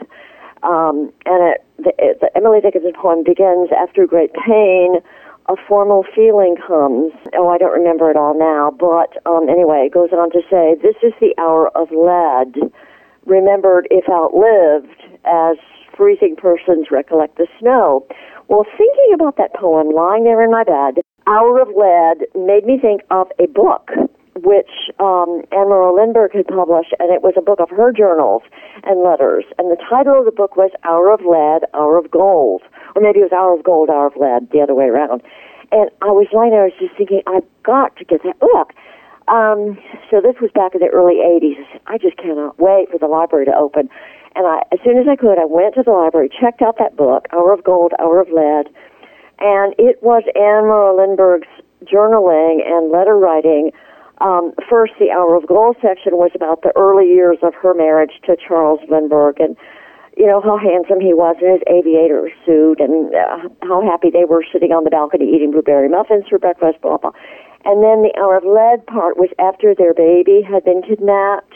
Um, 0.64 1.12
and 1.28 1.52
it, 1.52 1.58
the, 1.78 1.92
it, 2.00 2.22
the 2.24 2.32
Emily 2.40 2.64
Dickinson 2.64 2.96
poem 2.96 3.24
begins 3.28 3.70
after 3.76 4.08
great 4.08 4.32
pain 4.34 5.04
a 5.50 5.56
formal 5.68 6.04
feeling 6.16 6.56
comes. 6.56 7.14
Oh, 7.36 7.48
I 7.48 7.58
don't 7.58 7.72
remember 7.72 8.12
it 8.12 8.18
all 8.18 8.38
now, 8.38 8.72
but 8.72 9.16
um, 9.26 9.48
anyway, 9.50 9.88
it 9.88 9.94
goes 9.94 10.10
on 10.12 10.32
to 10.32 10.42
say, 10.50 10.76
This 10.82 10.96
is 11.02 11.14
the 11.22 11.34
hour 11.40 11.70
of 11.76 11.88
lead, 11.92 12.72
remembered 13.26 13.88
if 13.90 14.10
outlived, 14.10 15.00
as 15.26 15.58
freezing 15.96 16.36
persons 16.36 16.88
recollect 16.92 17.38
the 17.38 17.48
snow. 17.60 18.06
Well, 18.48 18.66
thinking 18.78 19.12
about 19.14 19.36
that 19.38 19.54
poem 19.54 19.92
lying 19.92 20.24
there 20.24 20.42
in 20.42 20.52
my 20.52 20.64
bed, 20.64 21.04
Hour 21.28 21.60
of 21.60 21.68
Lead, 21.76 22.24
made 22.34 22.66
me 22.66 22.80
think 22.80 23.02
of 23.12 23.28
a 23.40 23.48
book 23.48 23.92
which 24.44 24.72
um, 25.00 25.44
Anne 25.52 25.68
Lindbergh 25.68 26.32
had 26.32 26.48
published, 26.48 26.94
and 27.00 27.12
it 27.12 27.22
was 27.22 27.34
a 27.36 27.42
book 27.42 27.60
of 27.60 27.70
her 27.70 27.92
journals 27.92 28.44
and 28.84 29.04
letters. 29.04 29.44
And 29.58 29.70
the 29.70 29.82
title 29.90 30.20
of 30.20 30.26
the 30.26 30.32
book 30.32 30.56
was 30.56 30.72
Hour 30.86 31.12
of 31.12 31.26
Lead, 31.28 31.68
Hour 31.74 31.98
of 31.98 32.12
Gold. 32.12 32.62
Or 32.96 33.02
maybe 33.02 33.20
it 33.20 33.28
was 33.28 33.36
Hour 33.36 33.58
of 33.58 33.64
Gold, 33.64 33.90
Hour 33.90 34.08
of 34.08 34.16
Lead, 34.16 34.48
the 34.52 34.62
other 34.62 34.76
way 34.76 34.86
around. 34.86 35.24
And 35.72 35.90
I 36.02 36.14
was 36.16 36.28
lying 36.32 36.52
there, 36.52 36.64
I 36.64 36.72
was 36.72 36.80
just 36.80 36.96
thinking, 36.96 37.22
I've 37.28 37.48
got 37.64 37.98
to 37.98 38.06
get 38.06 38.24
that 38.24 38.40
book. 38.40 38.72
Um, 39.28 39.76
so 40.10 40.22
this 40.22 40.40
was 40.40 40.52
back 40.56 40.72
in 40.74 40.80
the 40.80 40.88
early 40.88 41.20
80s. 41.20 41.60
I 41.88 41.98
just 41.98 42.16
cannot 42.16 42.56
wait 42.58 42.88
for 42.90 42.98
the 42.98 43.12
library 43.12 43.46
to 43.46 43.56
open. 43.56 43.90
And 44.38 44.46
I, 44.46 44.62
as 44.72 44.78
soon 44.86 45.02
as 45.02 45.08
I 45.10 45.16
could, 45.18 45.42
I 45.42 45.50
went 45.50 45.74
to 45.76 45.84
the 45.84 45.92
library, 45.92 46.30
checked 46.30 46.62
out 46.62 46.78
that 46.78 46.96
book, 46.96 47.26
Hour 47.34 47.52
of 47.54 47.64
Gold, 47.64 47.94
Hour 48.00 48.22
of 48.22 48.30
Lead, 48.30 48.70
and 49.40 49.74
it 49.82 49.98
was 50.02 50.22
Anne 50.38 50.70
Morrow 50.70 50.96
Lindbergh's 50.96 51.50
journaling 51.90 52.62
and 52.62 52.92
letter 52.92 53.18
writing 53.18 53.72
um, 54.20 54.54
first, 54.70 54.94
the 55.00 55.12
Hour 55.12 55.36
of 55.36 55.46
Gold 55.46 55.78
section 55.82 56.18
was 56.18 56.32
about 56.34 56.64
the 56.64 56.74
early 56.76 57.06
years 57.06 57.38
of 57.44 57.54
her 57.62 57.74
marriage 57.74 58.18
to 58.26 58.36
Charles 58.36 58.80
Lindbergh 58.90 59.40
and, 59.40 59.56
you 60.18 60.26
know, 60.26 60.42
how 60.42 60.58
handsome 60.58 61.00
he 61.00 61.14
was 61.14 61.38
in 61.42 61.54
his 61.54 61.62
aviator 61.70 62.32
suit 62.46 62.80
and 62.80 63.14
uh, 63.14 63.46
how 63.62 63.86
happy 63.86 64.10
they 64.10 64.26
were 64.26 64.44
sitting 64.52 64.72
on 64.72 64.86
the 64.86 64.90
balcony 64.90 65.30
eating 65.30 65.52
blueberry 65.52 65.88
muffins 65.88 66.26
for 66.28 66.40
breakfast, 66.40 66.82
blah, 66.82 66.98
blah. 66.98 67.14
And 67.66 67.84
then 67.84 68.02
the 68.02 68.14
Hour 68.18 68.38
of 68.38 68.46
Lead 68.46 68.88
part 68.88 69.18
was 69.18 69.30
after 69.38 69.76
their 69.76 69.94
baby 69.94 70.42
had 70.42 70.66
been 70.66 70.82
kidnapped 70.82 71.54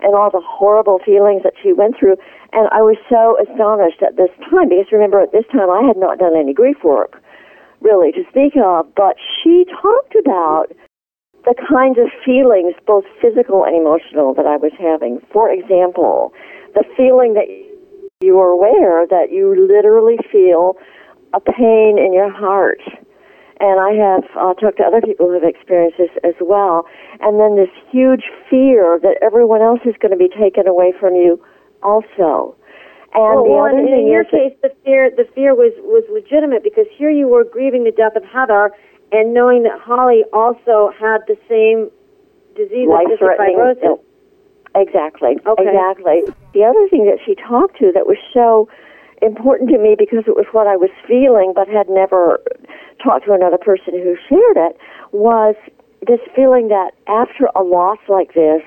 and 0.00 0.14
all 0.14 0.30
the 0.30 0.42
horrible 0.44 1.00
feelings 1.04 1.42
that 1.42 1.54
she 1.62 1.72
went 1.72 1.96
through. 1.98 2.16
And 2.52 2.68
I 2.72 2.82
was 2.82 2.96
so 3.08 3.36
astonished 3.40 4.02
at 4.02 4.16
this 4.16 4.30
time 4.50 4.68
because 4.68 4.92
remember, 4.92 5.20
at 5.20 5.32
this 5.32 5.46
time 5.52 5.70
I 5.70 5.82
had 5.82 5.96
not 5.96 6.18
done 6.18 6.36
any 6.36 6.52
grief 6.52 6.82
work 6.84 7.22
really 7.80 8.12
to 8.12 8.24
speak 8.30 8.56
of, 8.56 8.88
but 8.96 9.16
she 9.20 9.64
talked 9.68 10.16
about 10.16 10.72
the 11.44 11.54
kinds 11.54 11.98
of 11.98 12.10
feelings, 12.24 12.74
both 12.86 13.04
physical 13.22 13.64
and 13.64 13.76
emotional, 13.76 14.34
that 14.34 14.46
I 14.46 14.56
was 14.56 14.72
having. 14.78 15.20
For 15.32 15.50
example, 15.50 16.32
the 16.74 16.84
feeling 16.96 17.34
that 17.34 17.46
you 18.20 18.38
are 18.40 18.48
aware 18.48 19.06
that 19.06 19.30
you 19.30 19.54
literally 19.54 20.16
feel 20.32 20.74
a 21.34 21.40
pain 21.40 21.98
in 21.98 22.12
your 22.12 22.32
heart. 22.32 22.80
And 23.58 23.80
I 23.80 23.92
have 23.96 24.24
uh, 24.36 24.52
talked 24.54 24.76
to 24.78 24.84
other 24.84 25.00
people 25.00 25.26
who 25.26 25.34
have 25.34 25.48
experienced 25.48 25.96
this 25.96 26.12
as 26.24 26.34
well. 26.40 26.84
And 27.20 27.40
then 27.40 27.56
this 27.56 27.72
huge 27.90 28.28
fear 28.50 29.00
that 29.00 29.16
everyone 29.22 29.62
else 29.62 29.80
is 29.86 29.94
going 30.00 30.12
to 30.12 30.20
be 30.20 30.28
taken 30.28 30.68
away 30.68 30.92
from 30.98 31.14
you 31.14 31.40
also. 31.82 32.54
And 33.16 33.48
well, 33.48 33.48
well 33.48 33.66
in, 33.72 33.88
in 33.88 34.06
your 34.12 34.24
case, 34.24 34.52
the 34.60 34.68
fear 34.84 35.08
the 35.08 35.24
fear 35.34 35.54
was 35.54 35.72
was 35.80 36.04
legitimate 36.12 36.62
because 36.62 36.84
here 36.92 37.10
you 37.10 37.28
were 37.28 37.44
grieving 37.44 37.84
the 37.84 37.92
death 37.92 38.12
of 38.12 38.24
Heather, 38.28 38.72
and 39.12 39.32
knowing 39.32 39.62
that 39.62 39.80
Holly 39.80 40.24
also 40.34 40.92
had 41.00 41.24
the 41.24 41.38
same 41.48 41.88
disease, 42.56 42.88
cystic 42.88 43.40
fibrosis. 43.40 44.00
Exactly. 44.76 45.40
Okay. 45.46 45.64
Exactly. 45.64 46.20
The 46.52 46.64
other 46.64 46.84
thing 46.90 47.06
that 47.06 47.16
she 47.24 47.34
talked 47.34 47.78
to 47.78 47.92
that 47.92 48.04
was 48.06 48.18
so 48.34 48.68
important 49.22 49.70
to 49.70 49.78
me 49.78 49.96
because 49.98 50.24
it 50.26 50.36
was 50.36 50.44
what 50.52 50.66
I 50.66 50.76
was 50.76 50.90
feeling 51.08 51.52
but 51.56 51.68
had 51.68 51.88
never 51.88 52.40
talked 53.02 53.26
to 53.26 53.32
another 53.32 53.58
person 53.58 53.94
who 53.94 54.16
shared 54.28 54.56
it 54.56 54.76
was 55.12 55.54
this 56.06 56.20
feeling 56.34 56.68
that 56.68 56.92
after 57.08 57.48
a 57.54 57.62
loss 57.62 57.98
like 58.08 58.34
this, 58.34 58.62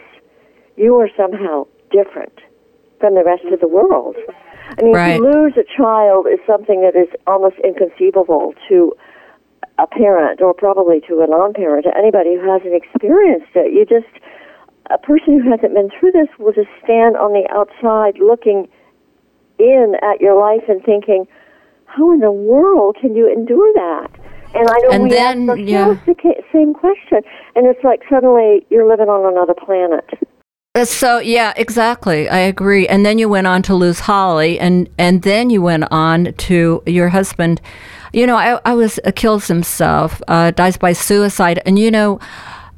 you 0.76 0.96
are 0.96 1.10
somehow 1.16 1.66
different 1.92 2.40
from 3.00 3.16
the 3.16 3.24
rest 3.24 3.46
of 3.52 3.60
the 3.60 3.68
world. 3.68 4.16
I 4.78 4.84
mean, 4.84 4.94
right. 4.94 5.18
to 5.18 5.24
lose 5.24 5.54
a 5.58 5.66
child 5.66 6.28
is 6.28 6.40
something 6.46 6.82
that 6.82 6.96
is 6.96 7.10
almost 7.26 7.56
inconceivable 7.64 8.54
to 8.68 8.94
a 9.80 9.88
parent 9.88 10.42
or 10.42 10.54
probably 10.54 11.02
to 11.08 11.22
a 11.22 11.28
non-parent, 11.28 11.86
to 11.86 11.98
anybody 11.98 12.36
who 12.36 12.52
hasn't 12.52 12.76
experienced 12.76 13.56
it. 13.56 13.74
You 13.74 13.86
just, 13.86 14.12
a 14.92 14.98
person 14.98 15.40
who 15.40 15.50
hasn't 15.50 15.74
been 15.74 15.90
through 15.98 16.12
this 16.12 16.28
will 16.38 16.54
just 16.54 16.70
stand 16.84 17.16
on 17.16 17.34
the 17.34 17.48
outside 17.50 18.20
looking 18.20 18.68
in 19.58 19.96
at 20.04 20.22
your 20.22 20.40
life 20.40 20.68
and 20.68 20.84
thinking, 20.84 21.28
how 21.86 22.12
in 22.12 22.20
the 22.20 22.32
world 22.32 22.98
can 23.00 23.16
you 23.16 23.32
endure 23.32 23.74
that? 23.74 24.12
And 24.54 24.68
I 24.68 24.78
know 24.80 24.90
and 24.92 25.04
we 25.04 25.10
then, 25.10 25.50
ask 25.50 25.60
yeah. 25.60 25.94
the 26.06 26.44
same 26.52 26.74
question, 26.74 27.22
and 27.56 27.68
it's 27.68 27.84
like 27.84 28.02
suddenly 28.10 28.66
you're 28.70 28.88
living 28.88 29.08
on 29.08 29.32
another 29.32 29.54
planet. 29.54 30.06
Uh, 30.76 30.86
so 30.86 31.20
yeah, 31.20 31.54
exactly. 31.56 32.30
I 32.30 32.40
agree. 32.40 32.88
And 32.88 33.06
then 33.06 33.18
you 33.18 33.30
went 33.30 33.48
on 33.48 33.62
to 33.64 33.76
lose 33.76 34.02
Holly, 34.02 34.60
and 34.60 34.90
and 34.98 35.22
then 35.22 35.50
you 35.50 35.62
went 35.62 35.86
on 35.92 36.34
to 36.34 36.84
your 36.86 37.10
husband 37.10 37.62
you 38.14 38.26
know, 38.26 38.36
I, 38.36 38.60
I 38.66 38.74
was 38.74 39.00
uh, 39.06 39.12
kills 39.16 39.48
himself, 39.48 40.22
uh, 40.28 40.52
dies 40.52 40.78
by 40.78 40.94
suicide, 40.94 41.62
and 41.66 41.78
you 41.78 41.92
know, 41.92 42.20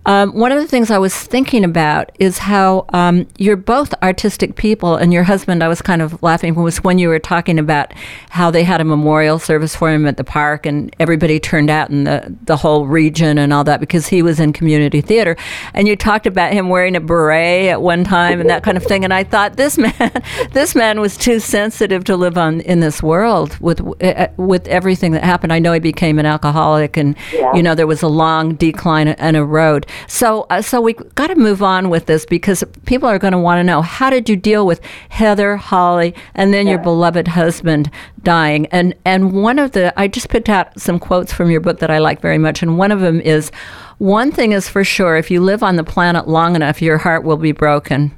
um, 0.06 0.34
one 0.34 0.52
of 0.52 0.60
the 0.60 0.68
things 0.68 0.90
I 0.90 0.98
was 0.98 1.16
thinking 1.16 1.64
about 1.64 2.12
is 2.20 2.40
how 2.40 2.86
um, 2.90 3.28
you're 3.38 3.56
both 3.56 3.94
artistic 4.02 4.56
people, 4.56 4.96
and 4.96 5.14
your 5.14 5.24
husband, 5.24 5.64
I 5.64 5.68
was 5.68 5.82
kind 5.82 6.02
of 6.02 6.22
laughing, 6.24 6.56
was 6.56 6.84
when 6.84 6.98
you 6.98 7.08
were 7.10 7.20
talking 7.20 7.60
about 7.60 7.94
how 8.30 8.50
they 8.50 8.64
had 8.64 8.82
a 8.82 8.84
memorial 8.84 9.38
service 9.38 9.76
for 9.76 9.92
him 9.92 10.08
at 10.08 10.18
the 10.18 10.24
park, 10.24 10.66
and 10.66 10.96
everybody 11.00 11.40
turned 11.40 11.70
out 11.70 11.92
in 11.92 12.06
the, 12.06 12.36
the 12.46 12.58
whole 12.58 12.88
region 12.88 13.38
and 13.38 13.54
all 13.54 13.64
that 13.64 13.80
because 13.80 14.08
he 14.08 14.24
was 14.24 14.40
in 14.40 14.54
community 14.54 15.02
theater. 15.02 15.38
And 15.76 15.88
you 15.88 15.96
talked 15.96 16.26
about 16.26 16.54
him 16.54 16.70
wearing 16.70 16.96
a 16.96 17.00
beret 17.00 17.68
at 17.68 17.82
one 17.82 18.04
time 18.04 18.40
and 18.42 18.50
that 18.50 18.64
kind 18.64 18.78
of 18.78 18.84
thing. 18.84 19.04
And 19.04 19.14
I 19.14 19.24
thought, 19.24 19.58
this 19.58 19.78
man, 19.78 20.24
this 20.52 20.74
man 20.74 21.00
was 21.00 21.16
too 21.16 21.40
sensitive 21.40 22.04
to 22.06 22.16
live 22.16 22.38
on 22.38 22.62
in 22.62 22.80
this 22.80 23.04
world 23.04 23.58
with 23.60 23.82
uh, 24.02 24.28
with 24.38 24.68
everything 24.68 25.12
that 25.12 25.24
happened. 25.24 25.54
I 25.54 25.60
know 25.60 25.74
he 25.74 25.80
became 25.80 26.18
an 26.18 26.26
alcoholic, 26.26 26.98
and 26.98 27.16
yeah. 27.32 27.54
you 27.54 27.62
know 27.62 27.76
there 27.76 27.88
was 27.88 28.02
a 28.02 28.08
long 28.08 28.56
decline 28.56 29.08
and 29.10 29.38
a 29.38 29.46
road. 29.46 29.86
So, 30.08 30.46
uh, 30.50 30.62
so 30.62 30.82
we 30.82 30.94
got 30.94 31.28
to 31.28 31.36
move 31.36 31.64
on 31.64 31.90
with 31.90 32.06
this 32.06 32.26
because 32.26 32.64
people 32.86 33.08
are 33.08 33.20
going 33.20 33.34
to 33.34 33.40
want 33.40 33.60
to 33.60 33.64
know 33.64 33.82
how 33.82 34.10
did 34.10 34.30
you 34.30 34.36
deal 34.36 34.66
with 34.66 34.82
Heather, 35.10 35.58
Holly, 35.58 36.14
and 36.36 36.54
then 36.54 36.66
yeah. 36.66 36.74
your 36.74 36.82
beloved 36.82 37.30
husband 37.30 37.90
dying? 38.24 38.66
And 38.68 38.96
and 39.06 39.34
one 39.34 39.60
of 39.60 39.72
the 39.72 39.94
I 40.00 40.08
just 40.08 40.30
picked 40.30 40.50
out 40.50 40.80
some 40.80 41.00
quotes 41.00 41.34
from 41.34 41.50
your 41.50 41.62
book 41.62 41.80
that 41.80 41.92
I 41.92 42.00
like 42.00 42.22
very 42.22 42.38
much, 42.38 42.62
and 42.62 42.78
one 42.78 42.92
of 42.92 43.00
them 43.00 43.22
is. 43.22 43.52
One 43.98 44.32
thing 44.32 44.52
is 44.52 44.68
for 44.68 44.84
sure 44.84 45.16
if 45.16 45.30
you 45.30 45.42
live 45.42 45.62
on 45.62 45.76
the 45.76 45.84
planet 45.84 46.28
long 46.28 46.56
enough, 46.56 46.82
your 46.82 46.98
heart 46.98 47.24
will 47.24 47.38
be 47.38 47.52
broken. 47.52 48.12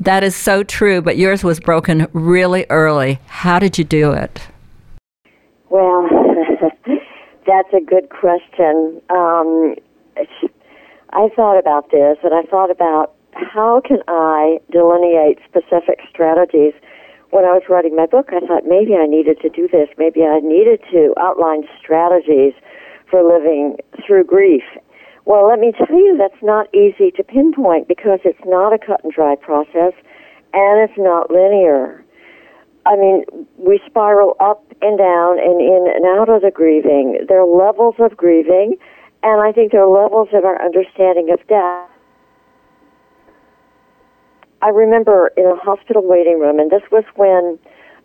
That 0.00 0.24
is 0.24 0.34
so 0.34 0.62
true, 0.62 1.02
but 1.02 1.18
yours 1.18 1.44
was 1.44 1.60
broken 1.60 2.06
really 2.14 2.64
early. 2.70 3.20
How 3.26 3.58
did 3.58 3.76
you 3.76 3.84
do 3.84 4.12
it? 4.12 4.40
Well, 5.68 6.08
that's 7.46 7.72
a 7.74 7.84
good 7.84 8.08
question. 8.08 9.00
Um, 9.10 9.74
I 11.10 11.28
thought 11.34 11.58
about 11.58 11.90
this 11.90 12.18
and 12.22 12.34
I 12.34 12.42
thought 12.42 12.70
about 12.70 13.14
how 13.32 13.80
can 13.84 13.98
I 14.08 14.58
delineate 14.70 15.38
specific 15.44 16.00
strategies. 16.08 16.72
When 17.30 17.44
I 17.44 17.52
was 17.52 17.62
writing 17.68 17.94
my 17.94 18.06
book, 18.06 18.30
I 18.32 18.40
thought 18.46 18.64
maybe 18.64 18.94
I 18.94 19.06
needed 19.06 19.40
to 19.42 19.48
do 19.48 19.68
this. 19.68 19.88
Maybe 19.98 20.22
I 20.22 20.40
needed 20.40 20.80
to 20.92 21.14
outline 21.18 21.64
strategies 21.78 22.54
for 23.10 23.22
living 23.22 23.76
through 24.06 24.24
grief. 24.24 24.64
Well, 25.26 25.48
let 25.48 25.58
me 25.58 25.72
tell 25.72 25.96
you, 25.96 26.16
that's 26.16 26.42
not 26.42 26.72
easy 26.74 27.10
to 27.16 27.24
pinpoint 27.24 27.88
because 27.88 28.20
it's 28.24 28.44
not 28.46 28.72
a 28.72 28.78
cut 28.78 29.02
and 29.02 29.12
dry 29.12 29.34
process 29.34 29.92
and 30.54 30.88
it's 30.88 30.96
not 30.96 31.30
linear. 31.30 32.04
I 32.86 32.94
mean, 32.96 33.24
we 33.58 33.80
spiral 33.84 34.36
up 34.38 34.62
and 34.80 34.96
down 34.96 35.38
and 35.38 35.60
in 35.60 35.86
and 35.92 36.06
out 36.18 36.28
of 36.28 36.42
the 36.42 36.52
grieving. 36.52 37.26
There 37.28 37.40
are 37.40 37.46
levels 37.46 37.96
of 37.98 38.16
grieving 38.16 38.76
and 39.22 39.40
I 39.40 39.52
think 39.52 39.72
there 39.72 39.84
are 39.84 40.02
levels 40.02 40.28
of 40.32 40.44
our 40.44 40.62
understanding 40.62 41.30
of 41.30 41.46
death 41.48 41.88
I 44.62 44.70
remember 44.70 45.30
in 45.36 45.46
a 45.46 45.56
hospital 45.56 46.02
waiting 46.04 46.40
room, 46.40 46.58
and 46.58 46.70
this 46.70 46.82
was 46.90 47.04
when 47.16 47.58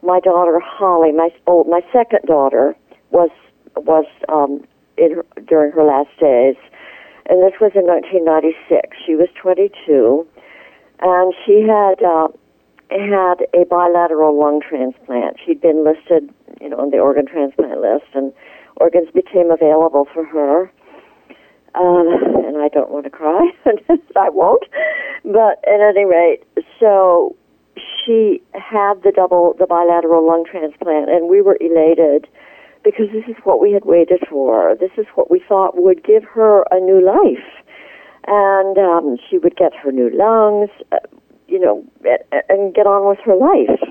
my 0.04 0.20
daughter 0.20 0.60
Holly, 0.64 1.12
my 1.12 1.30
oh, 1.48 1.64
my 1.64 1.82
second 1.94 2.22
daughter, 2.28 2.76
was 3.10 3.30
was 3.76 4.06
um, 4.30 4.64
in 4.98 5.16
her, 5.16 5.26
during 5.48 5.72
her 5.72 5.84
last 5.84 6.10
days, 6.20 6.56
and 7.28 7.42
this 7.42 7.54
was 7.62 7.72
in 7.74 7.88
1996. 7.88 8.98
She 9.06 9.16
was 9.16 9.30
22, 9.42 10.28
and 11.02 11.34
she 11.46 11.66
had 11.66 12.04
uh, 12.04 12.28
had 12.92 13.48
a 13.56 13.66
bilateral 13.66 14.38
lung 14.38 14.62
transplant. 14.62 15.38
She'd 15.44 15.62
been 15.62 15.86
listed, 15.86 16.30
you 16.60 16.70
know, 16.70 16.78
on 16.78 16.92
the 16.92 17.00
organ 17.00 17.26
transplant 17.26 17.80
list, 17.80 18.12
and 18.14 18.34
organs 18.76 19.10
became 19.14 19.52
available 19.52 20.06
for 20.14 20.26
her. 20.26 20.72
Um, 21.74 22.08
and 22.46 22.58
I 22.58 22.68
don't 22.68 22.92
want 22.92 23.06
to 23.06 23.10
cry, 23.10 23.50
and 23.66 23.80
I 24.18 24.30
won't. 24.30 24.64
But 25.24 25.64
at 25.68 25.80
any 25.80 26.06
rate, 26.06 26.44
so 26.80 27.36
she 27.76 28.42
had 28.54 29.04
the 29.04 29.12
double, 29.16 29.56
the 29.58 29.68
bilateral 29.68 30.26
lung 30.26 30.46
transplant, 30.50 31.10
and 31.10 31.30
we 31.30 31.42
were 31.42 31.58
elated 31.62 32.28
because 32.84 33.08
this 33.14 33.24
is 33.28 33.36
what 33.44 33.62
we 33.62 33.72
had 33.72 33.86
waited 33.86 34.24
for. 34.30 34.76
This 34.80 34.92
is 34.98 35.06
what 35.16 35.30
we 35.30 35.42
thought 35.48 35.82
would 35.82 36.04
give 36.04 36.24
her 36.24 36.64
a 36.72 36.80
new 36.80 37.04
life. 37.04 37.46
And 38.28 38.78
um, 38.78 39.18
she 39.30 39.38
would 39.38 39.56
get 39.56 39.74
her 39.76 39.92
new 39.92 40.10
lungs, 40.14 40.70
uh, 40.92 40.98
you 41.48 41.60
know, 41.60 41.84
and 42.50 42.74
get 42.74 42.86
on 42.86 43.08
with 43.08 43.20
her 43.26 43.36
life. 43.36 43.91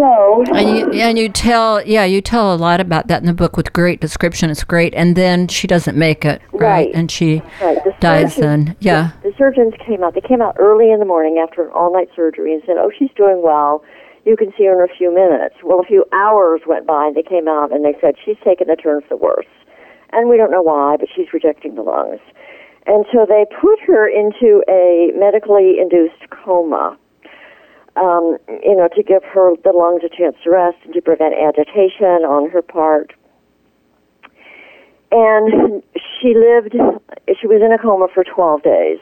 So 0.00 0.44
and 0.54 0.78
you 0.78 0.92
and 0.92 1.18
you 1.18 1.28
tell 1.28 1.86
yeah 1.86 2.06
you 2.06 2.22
tell 2.22 2.54
a 2.54 2.56
lot 2.56 2.80
about 2.80 3.08
that 3.08 3.20
in 3.20 3.26
the 3.26 3.34
book 3.34 3.58
with 3.58 3.70
great 3.74 4.00
description. 4.00 4.48
It's 4.48 4.64
great, 4.64 4.94
and 4.94 5.14
then 5.14 5.46
she 5.46 5.66
doesn't 5.66 5.94
make 5.94 6.24
it 6.24 6.40
right, 6.52 6.62
right. 6.62 6.90
and 6.94 7.10
she 7.10 7.42
right. 7.60 7.84
The 7.84 7.94
dies. 8.00 8.36
Then 8.36 8.76
yeah, 8.80 9.12
the, 9.22 9.28
the 9.28 9.36
surgeons 9.36 9.74
came 9.86 10.02
out. 10.02 10.14
They 10.14 10.22
came 10.22 10.40
out 10.40 10.56
early 10.58 10.90
in 10.90 11.00
the 11.00 11.04
morning 11.04 11.36
after 11.36 11.66
an 11.66 11.70
all 11.74 11.92
night 11.92 12.08
surgery 12.16 12.54
and 12.54 12.62
said, 12.64 12.76
"Oh, 12.78 12.90
she's 12.98 13.10
doing 13.14 13.42
well. 13.44 13.84
You 14.24 14.38
can 14.38 14.54
see 14.56 14.64
her 14.64 14.82
in 14.82 14.90
a 14.90 14.94
few 14.96 15.14
minutes." 15.14 15.56
Well, 15.62 15.80
a 15.80 15.84
few 15.84 16.06
hours 16.14 16.62
went 16.66 16.86
by, 16.86 17.08
and 17.08 17.14
they 17.14 17.22
came 17.22 17.46
out 17.46 17.70
and 17.70 17.84
they 17.84 17.94
said 18.00 18.14
she's 18.24 18.40
taken 18.42 18.70
a 18.70 18.76
turn 18.76 19.02
for 19.02 19.08
the 19.10 19.16
worse, 19.18 19.52
and 20.12 20.30
we 20.30 20.38
don't 20.38 20.50
know 20.50 20.62
why, 20.62 20.96
but 20.98 21.10
she's 21.14 21.30
rejecting 21.34 21.74
the 21.74 21.82
lungs. 21.82 22.20
And 22.86 23.04
so 23.12 23.26
they 23.28 23.44
put 23.60 23.78
her 23.86 24.08
into 24.08 24.64
a 24.66 25.12
medically 25.14 25.76
induced 25.78 26.30
coma 26.30 26.96
um, 28.00 28.38
you 28.64 28.74
know, 28.74 28.88
to 28.96 29.02
give 29.02 29.22
her 29.24 29.52
the 29.62 29.72
lungs 29.72 30.02
a 30.04 30.08
chance 30.08 30.36
to 30.44 30.50
rest 30.50 30.78
and 30.84 30.94
to 30.94 31.02
prevent 31.02 31.34
agitation 31.34 32.24
on 32.24 32.48
her 32.50 32.62
part. 32.62 33.12
And 35.12 35.82
she 35.94 36.34
lived, 36.34 36.72
she 37.38 37.46
was 37.46 37.60
in 37.62 37.72
a 37.72 37.78
coma 37.78 38.08
for 38.12 38.24
12 38.24 38.62
days. 38.62 38.98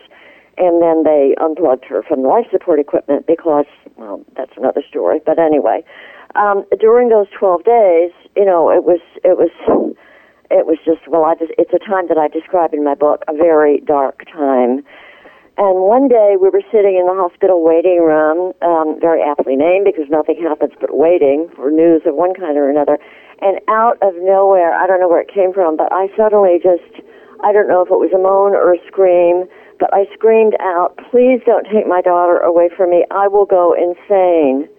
And 0.57 0.83
then 0.83 1.05
they 1.05 1.37
unplugged 1.40 1.85
her 1.85 2.02
from 2.02 2.23
the 2.23 2.28
life 2.28 2.47
support 2.50 2.81
equipment 2.81 3.28
because, 3.28 3.67
well, 3.97 4.25
that's 4.37 4.50
another 4.57 4.83
story. 4.88 5.21
But 5.25 5.38
anyway, 5.38 5.85
um, 6.35 6.64
during 6.81 7.11
those 7.11 7.28
12 7.38 7.62
days, 7.62 8.11
you 8.35 8.45
know, 8.45 8.69
it 8.69 8.83
was, 8.83 8.99
it 9.23 9.38
was, 9.38 9.55
it 10.50 10.67
was 10.67 10.78
just, 10.85 11.07
well, 11.07 11.25
I 11.25 11.37
just, 11.37 11.52
it's 11.59 11.73
a 11.73 11.78
time 11.78 12.09
that 12.09 12.19
I 12.19 12.26
describe 12.26 12.75
in 12.75 12.83
my 12.83 12.97
book, 12.97 13.23
a 13.28 13.35
very 13.35 13.78
dark 13.87 14.25
time 14.33 14.83
and 15.59 15.83
one 15.83 16.07
day 16.07 16.38
we 16.38 16.55
were 16.55 16.62
sitting 16.71 16.95
in 16.95 17.11
the 17.11 17.19
hospital 17.19 17.67
waiting 17.67 17.99
room, 17.99 18.55
um, 18.62 18.95
very 19.03 19.19
aptly 19.27 19.59
named 19.59 19.91
because 19.91 20.07
nothing 20.07 20.38
happens 20.38 20.71
but 20.79 20.95
waiting 20.95 21.50
for 21.59 21.67
news 21.67 22.07
of 22.07 22.15
one 22.15 22.31
kind 22.31 22.55
or 22.55 22.71
another. 22.71 22.95
And 23.43 23.59
out 23.67 23.99
of 23.99 24.15
nowhere, 24.23 24.71
I 24.71 24.87
don't 24.87 25.03
know 25.03 25.11
where 25.11 25.21
it 25.21 25.27
came 25.27 25.50
from, 25.53 25.77
but 25.77 25.91
I 25.91 26.15
suddenly 26.15 26.62
just, 26.62 27.03
I 27.43 27.50
don't 27.50 27.67
know 27.67 27.83
if 27.83 27.91
it 27.91 27.99
was 27.99 28.15
a 28.15 28.23
moan 28.23 28.55
or 28.55 28.71
a 28.71 28.79
scream, 28.87 29.50
but 29.83 29.91
I 29.91 30.07
screamed 30.15 30.55
out, 30.62 30.95
please 31.11 31.43
don't 31.43 31.67
take 31.67 31.91
my 31.91 32.07
daughter 32.07 32.38
away 32.38 32.71
from 32.71 32.95
me. 32.95 33.03
I 33.11 33.27
will 33.27 33.47
go 33.47 33.75
insane. 33.75 34.71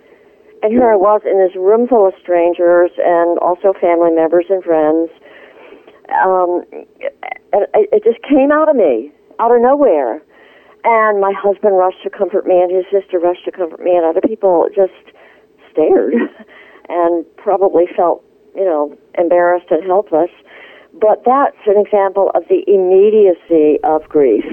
And 0.64 0.72
here 0.72 0.88
I 0.88 0.96
was 0.96 1.20
in 1.28 1.44
this 1.44 1.60
room 1.60 1.92
full 1.92 2.08
of 2.08 2.16
strangers 2.24 2.92
and 2.96 3.36
also 3.44 3.76
family 3.76 4.16
members 4.16 4.48
and 4.48 4.64
friends. 4.64 5.12
Um, 6.16 6.64
and 7.52 7.68
it 7.92 8.08
just 8.08 8.24
came 8.24 8.56
out 8.56 8.72
of 8.72 8.80
me, 8.80 9.12
out 9.44 9.52
of 9.52 9.60
nowhere 9.60 10.24
and 10.84 11.20
my 11.20 11.34
husband 11.36 11.78
rushed 11.78 12.04
to 12.04 12.10
comfort 12.10 12.46
me, 12.46 12.62
and 12.62 12.72
his 12.72 12.86
sister 12.92 13.20
rushed 13.20 13.46
to 13.46 13.52
comfort 13.52 13.82
me, 13.82 13.96
and 13.96 14.06
other 14.06 14.22
people 14.22 14.68
just 14.74 14.94
stared 15.72 16.14
and 16.90 17.26
probably 17.38 17.86
felt, 17.96 18.24
you 18.56 18.66
know, 18.66 18.98
embarrassed 19.18 19.68
and 19.70 19.84
helpless. 19.84 20.32
But 20.94 21.24
that's 21.26 21.58
an 21.68 21.78
example 21.78 22.32
of 22.34 22.44
the 22.50 22.64
immediacy 22.68 23.80
of 23.84 24.08
grief. 24.10 24.44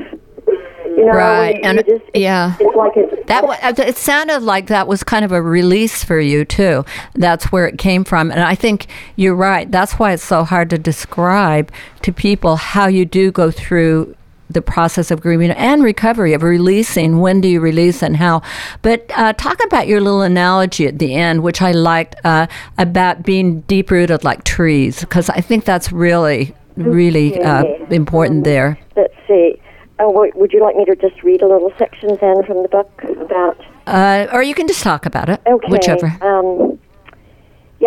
You 0.85 1.05
know, 1.05 1.13
right, 1.13 1.59
and 1.65 1.85
just, 1.85 2.05
yeah, 2.15 2.55
it's 2.61 2.77
like 2.77 2.93
it's, 2.95 3.27
that. 3.27 3.45
Uh, 3.45 3.83
it 3.83 3.97
sounded 3.97 4.43
like 4.43 4.69
that 4.69 4.87
was 4.87 5.03
kind 5.03 5.25
of 5.25 5.33
a 5.33 5.43
release 5.43 6.05
for 6.05 6.21
you 6.21 6.45
too. 6.45 6.85
That's 7.15 7.47
where 7.47 7.67
it 7.67 7.79
came 7.79 8.05
from, 8.05 8.31
and 8.31 8.41
I 8.41 8.55
think 8.55 8.87
you're 9.17 9.35
right. 9.35 9.69
That's 9.71 9.95
why 9.95 10.13
it's 10.13 10.23
so 10.23 10.45
hard 10.45 10.71
to 10.71 10.79
describe 10.79 11.73
to 12.03 12.13
people 12.13 12.57
how 12.57 12.87
you 12.87 13.05
do 13.05 13.33
go 13.33 13.51
through 13.51 14.15
the 14.49 14.63
process 14.63 15.11
of 15.11 15.21
grieving 15.21 15.51
and 15.51 15.83
recovery 15.83 16.33
of 16.33 16.43
releasing. 16.43 17.21
When 17.21 17.41
do 17.41 17.49
you 17.49 17.61
release 17.61 18.03
and 18.03 18.17
how? 18.17 18.43
But 18.83 19.11
uh, 19.17 19.33
talk 19.35 19.63
about 19.65 19.87
your 19.89 20.01
little 20.01 20.23
analogy 20.23 20.87
at 20.87 20.99
the 20.99 21.15
end, 21.15 21.43
which 21.43 21.63
I 21.63 21.73
liked 21.73 22.17
uh, 22.25 22.47
about 22.79 23.23
being 23.23 23.61
deep 23.63 23.91
rooted 23.91 24.25
like 24.25 24.45
trees, 24.45 25.01
because 25.01 25.29
I 25.31 25.41
think 25.41 25.65
that's 25.65 25.93
really, 25.93 26.55
really 26.77 27.41
uh, 27.43 27.65
important 27.91 28.45
there. 28.45 28.79
Let's 28.97 29.15
see. 29.27 29.61
Uh, 29.99 30.05
would 30.11 30.53
you 30.53 30.61
like 30.61 30.77
me 30.77 30.85
to 30.85 30.95
just 30.97 31.23
read 31.23 31.41
a 31.41 31.49
little 31.49 31.73
section 31.79 32.17
then 32.21 32.45
from 32.45 32.63
the 32.63 32.69
book 32.69 33.03
about? 33.19 33.59
Uh, 33.87 34.27
or 34.33 34.43
you 34.43 34.55
can 34.55 34.67
just 34.67 34.83
talk 34.83 35.07
about 35.07 35.29
it. 35.29 35.41
Okay. 35.47 35.69
Whichever. 35.69 36.19
Um, 36.21 36.79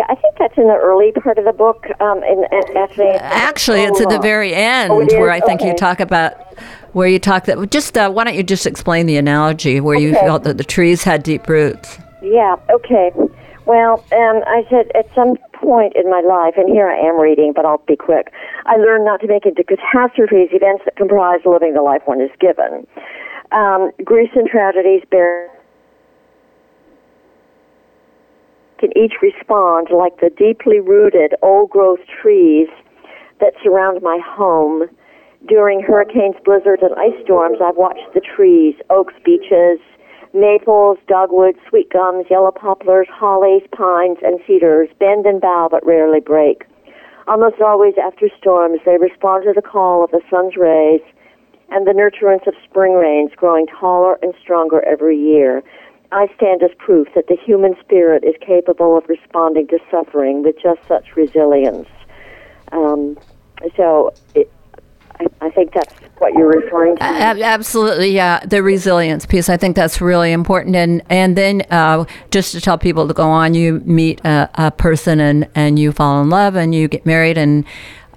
yeah, 0.00 0.06
I 0.08 0.14
think 0.14 0.38
that's 0.38 0.56
in 0.56 0.66
the 0.66 0.78
early 0.80 1.12
part 1.12 1.36
of 1.36 1.44
the 1.44 1.52
book. 1.52 1.86
Um, 2.00 2.22
and, 2.22 2.46
and 2.50 2.76
actually, 2.76 3.10
actually, 3.10 3.82
it's 3.82 4.00
at 4.00 4.08
the 4.08 4.18
very 4.18 4.54
end 4.54 4.90
oh, 4.90 5.04
where 5.18 5.30
I 5.30 5.40
think 5.40 5.60
okay. 5.60 5.70
you 5.70 5.76
talk 5.76 6.00
about 6.00 6.58
where 6.94 7.06
you 7.06 7.18
talk 7.18 7.44
that. 7.44 7.70
Just 7.70 7.98
uh, 7.98 8.10
why 8.10 8.24
don't 8.24 8.34
you 8.34 8.42
just 8.42 8.66
explain 8.66 9.06
the 9.06 9.18
analogy 9.18 9.78
where 9.80 9.96
okay. 9.96 10.04
you 10.04 10.14
felt 10.14 10.44
that 10.44 10.56
the 10.56 10.64
trees 10.64 11.04
had 11.04 11.22
deep 11.22 11.48
roots? 11.48 11.98
Yeah. 12.22 12.56
Okay. 12.70 13.12
Well, 13.66 14.02
um, 14.12 14.42
I 14.46 14.64
said 14.70 14.90
at 14.94 15.06
some 15.14 15.36
point 15.52 15.94
in 15.96 16.10
my 16.10 16.22
life, 16.22 16.54
and 16.56 16.68
here 16.68 16.88
I 16.88 16.96
am 16.96 17.20
reading, 17.20 17.52
but 17.54 17.66
I'll 17.66 17.84
be 17.86 17.96
quick. 17.96 18.32
I 18.64 18.76
learned 18.76 19.04
not 19.04 19.20
to 19.20 19.26
make 19.26 19.44
into 19.44 19.62
catastrophes 19.64 20.48
events 20.52 20.84
that 20.86 20.96
comprise 20.96 21.40
living 21.44 21.74
the 21.74 21.82
life 21.82 22.02
one 22.06 22.22
is 22.22 22.30
given. 22.40 22.86
Um, 23.52 23.90
griefs 24.02 24.32
and 24.34 24.48
tragedies 24.48 25.02
bear 25.10 25.50
can 28.80 28.96
each 28.96 29.12
respond 29.20 29.88
like 29.92 30.18
the 30.20 30.30
deeply 30.30 30.80
rooted 30.80 31.34
old 31.42 31.68
growth 31.68 32.00
trees 32.20 32.68
that 33.38 33.52
surround 33.62 34.02
my 34.02 34.18
home. 34.24 34.88
During 35.46 35.80
hurricanes, 35.80 36.36
blizzards, 36.44 36.82
and 36.82 36.94
ice 36.96 37.16
storms, 37.22 37.58
I've 37.62 37.76
watched 37.76 38.12
the 38.14 38.20
trees, 38.20 38.74
oaks, 38.88 39.14
beeches, 39.24 39.78
maples, 40.32 40.98
dogwoods, 41.08 41.58
sweet 41.68 41.90
gums, 41.90 42.26
yellow 42.30 42.50
poplars, 42.50 43.08
hollies, 43.10 43.62
pines, 43.72 44.18
and 44.22 44.40
cedars 44.46 44.88
bend 44.98 45.26
and 45.26 45.40
bow 45.40 45.68
but 45.70 45.84
rarely 45.84 46.20
break. 46.20 46.64
Almost 47.28 47.60
always 47.60 47.94
after 48.02 48.28
storms, 48.38 48.80
they 48.84 48.96
respond 48.96 49.44
to 49.44 49.52
the 49.54 49.62
call 49.62 50.04
of 50.04 50.10
the 50.10 50.20
sun's 50.30 50.56
rays 50.56 51.02
and 51.70 51.86
the 51.86 51.92
nurturance 51.92 52.46
of 52.46 52.54
spring 52.68 52.94
rains 52.94 53.30
growing 53.36 53.66
taller 53.66 54.18
and 54.22 54.34
stronger 54.42 54.84
every 54.86 55.16
year. 55.16 55.62
I 56.12 56.26
stand 56.36 56.62
as 56.62 56.70
proof 56.78 57.08
that 57.14 57.28
the 57.28 57.36
human 57.36 57.76
spirit 57.80 58.24
is 58.24 58.34
capable 58.40 58.96
of 58.96 59.08
responding 59.08 59.68
to 59.68 59.78
suffering 59.90 60.42
with 60.42 60.56
just 60.60 60.80
such 60.88 61.14
resilience. 61.16 61.88
Um, 62.72 63.16
so 63.76 64.12
it, 64.34 64.50
I, 65.20 65.26
I, 65.40 65.50
think 65.50 65.72
that's 65.72 65.94
what 66.18 66.32
you're 66.34 66.48
referring 66.48 66.96
to. 66.96 67.02
absolutely, 67.02 68.10
yeah. 68.10 68.44
The 68.44 68.62
resilience 68.62 69.26
piece. 69.26 69.48
I 69.48 69.56
think 69.56 69.76
that's 69.76 70.00
really 70.00 70.32
important. 70.32 70.76
And 70.76 71.02
and 71.10 71.36
then 71.36 71.62
uh, 71.70 72.04
just 72.30 72.52
to 72.52 72.60
tell 72.60 72.78
people 72.78 73.06
to 73.06 73.14
go 73.14 73.28
on, 73.28 73.54
you 73.54 73.80
meet 73.84 74.20
a, 74.24 74.48
a 74.54 74.70
person 74.70 75.20
and 75.20 75.48
and 75.54 75.78
you 75.78 75.92
fall 75.92 76.22
in 76.22 76.30
love 76.30 76.56
and 76.56 76.74
you 76.74 76.88
get 76.88 77.04
married 77.04 77.38
and 77.38 77.64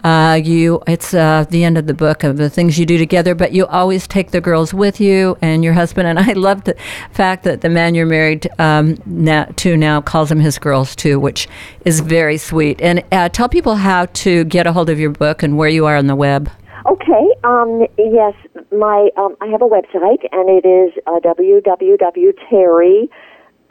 uh, 0.04 0.40
you, 0.44 0.82
it's 0.88 1.14
uh, 1.14 1.46
the 1.50 1.64
end 1.64 1.78
of 1.78 1.88
the 1.88 1.94
book 1.94 2.24
of 2.24 2.38
the 2.38 2.50
things 2.50 2.78
you 2.78 2.86
do 2.86 2.98
together, 2.98 3.36
but 3.36 3.54
you 3.54 3.66
always 3.68 4.08
take 4.08 4.32
the 4.32 4.42
girls 4.42 4.74
with 4.74 5.00
you 5.00 5.38
and 5.42 5.64
your 5.64 5.74
husband. 5.74 6.08
And 6.08 6.20
I 6.30 6.34
love 6.34 6.66
the 6.66 6.76
fact 7.12 7.44
that 7.44 7.62
the 7.62 7.70
man 7.70 7.96
you're 7.96 8.06
married 8.06 8.50
um, 8.60 8.98
now, 9.06 9.46
to 9.58 9.78
now 9.78 10.02
calls 10.02 10.30
them 10.30 10.40
his 10.40 10.58
girls 10.60 10.96
too, 10.96 11.20
which 11.20 11.48
is 11.86 12.00
very 12.02 12.38
sweet. 12.38 12.82
And 12.82 13.04
uh, 13.12 13.30
tell 13.30 13.50
people 13.50 13.76
how 13.76 14.06
to 14.08 14.44
get 14.46 14.68
a 14.68 14.74
hold 14.74 14.90
of 14.90 15.00
your 15.00 15.12
book 15.12 15.44
and 15.44 15.58
where 15.58 15.70
you 15.70 15.86
are 15.86 15.96
on 15.96 16.08
the 16.08 16.16
web. 16.16 16.50
Okay. 16.86 17.28
Um, 17.44 17.88
yes, 17.98 18.34
my 18.72 19.10
um, 19.16 19.38
I 19.40 19.48
have 19.48 19.62
a 19.62 19.68
website, 19.68 20.28
and 20.32 20.50
it 20.50 20.68
is 20.68 20.92
uh, 21.08 21.20
www.terry. 21.22 23.10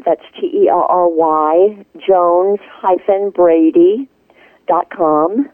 That's 0.04 0.22
T 0.40 0.46
E 0.46 0.68
R 0.68 0.84
R 0.84 1.08
Y 1.08 1.84
Jones 2.06 2.58
hyphen 2.80 3.30
Brady 3.30 4.08
dot 4.66 4.88
com. 4.90 5.50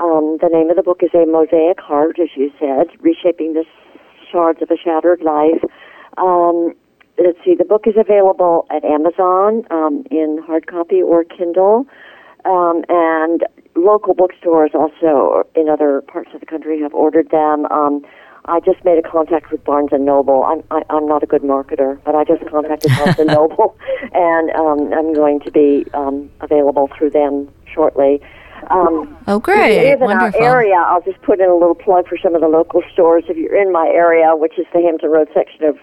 Um, 0.00 0.38
the 0.40 0.48
name 0.48 0.70
of 0.70 0.76
the 0.76 0.82
book 0.82 1.02
is 1.02 1.10
A 1.12 1.26
Mosaic 1.26 1.78
Heart, 1.78 2.18
as 2.18 2.30
you 2.34 2.50
said, 2.58 2.88
Reshaping 3.00 3.52
the 3.52 3.64
Shards 4.32 4.62
of 4.62 4.70
a 4.70 4.76
Shattered 4.76 5.20
Life. 5.20 5.62
Um, 6.16 6.72
let's 7.18 7.36
see, 7.44 7.54
the 7.54 7.66
book 7.66 7.84
is 7.86 7.94
available 7.98 8.66
at 8.70 8.82
Amazon 8.82 9.66
um, 9.70 10.04
in 10.10 10.40
hard 10.46 10.66
copy 10.66 11.02
or 11.02 11.24
Kindle, 11.24 11.86
um, 12.46 12.82
and 12.88 13.44
local 13.76 14.14
bookstores 14.14 14.70
also 14.72 15.46
in 15.54 15.68
other 15.68 16.00
parts 16.00 16.30
of 16.32 16.40
the 16.40 16.46
country 16.46 16.80
have 16.80 16.94
ordered 16.94 17.30
them. 17.30 17.66
Um, 17.66 18.02
I 18.46 18.60
just 18.60 18.82
made 18.86 18.96
a 18.96 19.06
contact 19.06 19.52
with 19.52 19.62
Barnes 19.64 19.90
and 19.92 20.06
Noble. 20.06 20.44
I'm 20.44 20.62
I, 20.70 20.82
I'm 20.88 21.06
not 21.06 21.22
a 21.22 21.26
good 21.26 21.42
marketer, 21.42 22.00
but 22.04 22.14
I 22.14 22.24
just 22.24 22.42
contacted 22.46 22.90
Barnes 22.96 23.18
and 23.18 23.26
Noble, 23.36 23.76
and 24.14 24.50
um, 24.52 24.94
I'm 24.94 25.12
going 25.12 25.40
to 25.40 25.50
be 25.50 25.84
um, 25.92 26.30
available 26.40 26.88
through 26.96 27.10
them 27.10 27.50
shortly. 27.70 28.22
Um, 28.68 29.16
oh, 29.26 29.38
great! 29.38 29.76
If 29.76 29.82
you 29.82 29.90
live 29.90 30.02
in 30.02 30.18
Wonderful. 30.18 30.42
our 30.42 30.60
area, 30.60 30.76
I'll 30.76 31.02
just 31.02 31.20
put 31.22 31.40
in 31.40 31.48
a 31.48 31.54
little 31.54 31.74
plug 31.74 32.06
for 32.08 32.18
some 32.18 32.34
of 32.34 32.40
the 32.40 32.48
local 32.48 32.82
stores. 32.92 33.24
If 33.28 33.36
you're 33.36 33.56
in 33.56 33.72
my 33.72 33.88
area, 33.88 34.36
which 34.36 34.58
is 34.58 34.66
the 34.72 34.80
Hampton 34.80 35.10
Road 35.10 35.28
section 35.32 35.64
of 35.64 35.76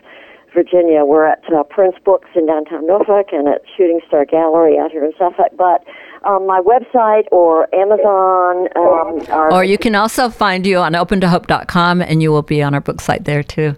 Virginia, 0.54 1.04
we're 1.06 1.26
at 1.26 1.44
uh, 1.52 1.64
Prince 1.64 1.96
Books 2.04 2.30
in 2.36 2.46
downtown 2.48 2.86
Norfolk 2.88 3.28
and 3.32 3.48
at 3.48 3.62
Shooting 3.76 4.00
Star 4.08 4.26
Gallery 4.26 4.78
out 4.78 4.92
here 4.92 5.04
in 5.04 5.12
Suffolk. 5.18 5.52
But 5.58 5.84
um, 6.24 6.46
my 6.48 6.62
website 6.62 7.26
or 7.32 7.74
Amazon. 7.74 8.68
Um, 8.76 9.32
are 9.32 9.52
or 9.52 9.64
you 9.64 9.78
can 9.78 9.96
also 9.96 10.30
find 10.30 10.66
you 10.66 10.78
on 10.78 10.94
opentohope.com 10.94 12.02
and 12.02 12.22
you 12.22 12.32
will 12.32 12.42
be 12.42 12.62
on 12.62 12.74
our 12.74 12.82
book 12.82 13.02
site 13.02 13.26
there 13.26 13.44
too. 13.44 13.76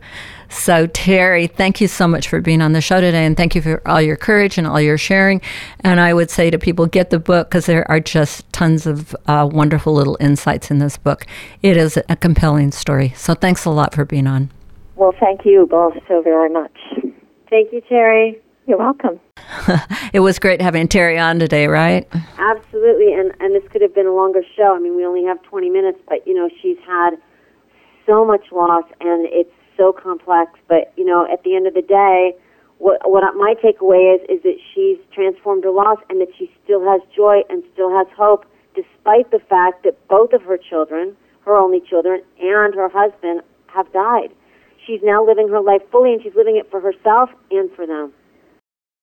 So, 0.49 0.87
Terry, 0.87 1.45
thank 1.45 1.79
you 1.79 1.87
so 1.87 2.07
much 2.07 2.27
for 2.27 2.41
being 2.41 2.61
on 2.61 2.73
the 2.73 2.81
show 2.81 2.99
today, 2.99 3.23
and 3.23 3.37
thank 3.37 3.53
you 3.53 3.61
for 3.61 3.87
all 3.87 4.01
your 4.01 4.15
courage 4.15 4.57
and 4.57 4.65
all 4.65 4.81
your 4.81 4.97
sharing. 4.97 5.41
And 5.81 5.99
I 5.99 6.11
would 6.11 6.31
say 6.31 6.49
to 6.49 6.57
people, 6.57 6.87
get 6.87 7.11
the 7.11 7.19
book 7.19 7.49
because 7.49 7.67
there 7.67 7.89
are 7.89 7.99
just 7.99 8.51
tons 8.51 8.87
of 8.87 9.15
uh, 9.27 9.47
wonderful 9.51 9.93
little 9.93 10.17
insights 10.19 10.71
in 10.71 10.79
this 10.79 10.97
book. 10.97 11.27
It 11.61 11.77
is 11.77 11.97
a 12.09 12.15
compelling 12.15 12.71
story. 12.71 13.13
So, 13.15 13.35
thanks 13.35 13.63
a 13.65 13.69
lot 13.69 13.93
for 13.93 14.05
being 14.05 14.25
on. 14.25 14.49
Well, 14.95 15.13
thank 15.19 15.45
you 15.45 15.67
both 15.69 15.93
so 16.07 16.21
very 16.23 16.49
much. 16.49 16.75
Thank 17.49 17.71
you, 17.71 17.81
Terry. 17.87 18.41
You're 18.69 18.77
welcome. 18.77 19.19
it 20.13 20.19
was 20.19 20.37
great 20.37 20.61
having 20.61 20.87
Terry 20.87 21.17
on 21.17 21.39
today, 21.39 21.65
right? 21.65 22.07
Absolutely, 22.37 23.13
and 23.13 23.33
and 23.39 23.55
this 23.55 23.67
could 23.71 23.81
have 23.81 23.95
been 23.95 24.05
a 24.05 24.13
longer 24.13 24.43
show. 24.55 24.75
I 24.75 24.79
mean, 24.79 24.95
we 24.95 25.03
only 25.03 25.23
have 25.23 25.41
20 25.41 25.71
minutes, 25.71 25.97
but 26.07 26.21
you 26.27 26.35
know, 26.35 26.51
she's 26.61 26.77
had 26.85 27.17
so 28.05 28.23
much 28.23 28.51
loss, 28.51 28.83
and 29.01 29.25
it's 29.31 29.49
so 29.75 29.91
complex. 29.91 30.51
But 30.67 30.93
you 30.97 31.03
know, 31.03 31.25
at 31.25 31.43
the 31.43 31.55
end 31.55 31.65
of 31.65 31.73
the 31.73 31.81
day, 31.81 32.37
what 32.77 33.09
what 33.09 33.23
my 33.33 33.55
takeaway 33.57 34.13
is 34.13 34.21
is 34.29 34.43
that 34.43 34.59
she's 34.75 34.99
transformed 35.11 35.63
her 35.63 35.71
loss, 35.71 35.97
and 36.07 36.21
that 36.21 36.29
she 36.37 36.51
still 36.63 36.85
has 36.85 37.01
joy 37.15 37.41
and 37.49 37.63
still 37.73 37.89
has 37.89 38.05
hope, 38.15 38.45
despite 38.75 39.31
the 39.31 39.39
fact 39.49 39.81
that 39.83 39.97
both 40.09 40.31
of 40.31 40.43
her 40.43 40.59
children, 40.59 41.17
her 41.43 41.57
only 41.57 41.81
children, 41.81 42.21
and 42.39 42.75
her 42.75 42.89
husband 42.93 43.41
have 43.65 43.91
died. 43.93 44.29
She's 44.85 45.01
now 45.01 45.25
living 45.25 45.49
her 45.49 45.59
life 45.59 45.81
fully, 45.89 46.13
and 46.13 46.21
she's 46.21 46.35
living 46.35 46.55
it 46.55 46.69
for 46.69 46.79
herself 46.79 47.31
and 47.49 47.71
for 47.71 47.87
them. 47.87 48.13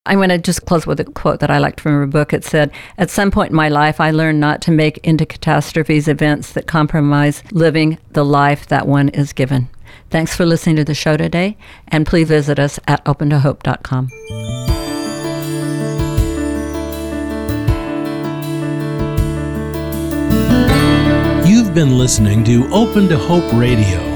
I'm 0.07 0.19
going 0.19 0.29
to 0.29 0.39
just 0.39 0.65
close 0.67 0.87
with 0.87 1.01
a 1.01 1.05
quote 1.05 1.41
that 1.41 1.51
I 1.51 1.59
liked 1.59 1.81
from 1.81 1.93
her 1.93 2.07
book. 2.07 2.33
It 2.33 2.45
said, 2.45 2.71
At 2.97 3.11
some 3.11 3.31
point 3.31 3.51
in 3.51 3.57
my 3.57 3.69
life, 3.69 4.01
I 4.01 4.13
learned 4.13 4.41
not 4.41 4.63
to 4.63 4.71
make 4.71 4.99
into 4.99 5.27
catastrophes 5.27 6.09
events 6.09 6.53
that 6.53 6.67
compromise 6.67 7.43
living 7.51 7.99
the 8.13 8.25
life 8.25 8.69
that 8.69 8.87
one 8.87 9.09
is 9.11 9.33
given. 9.33 9.69
Thanks 10.11 10.37
for 10.37 10.47
listening 10.47 10.77
to 10.77 10.85
the 10.85 10.95
show 10.95 11.17
today, 11.17 11.57
and 11.89 12.07
please 12.07 12.29
visit 12.29 12.59
us 12.59 12.79
at 12.87 13.05
opentohope.com. 13.05 14.09
You've 21.45 21.75
been 21.75 21.99
listening 21.99 22.45
to 22.45 22.73
Open 22.73 23.09
to 23.09 23.19
Hope 23.19 23.53
Radio, 23.53 24.16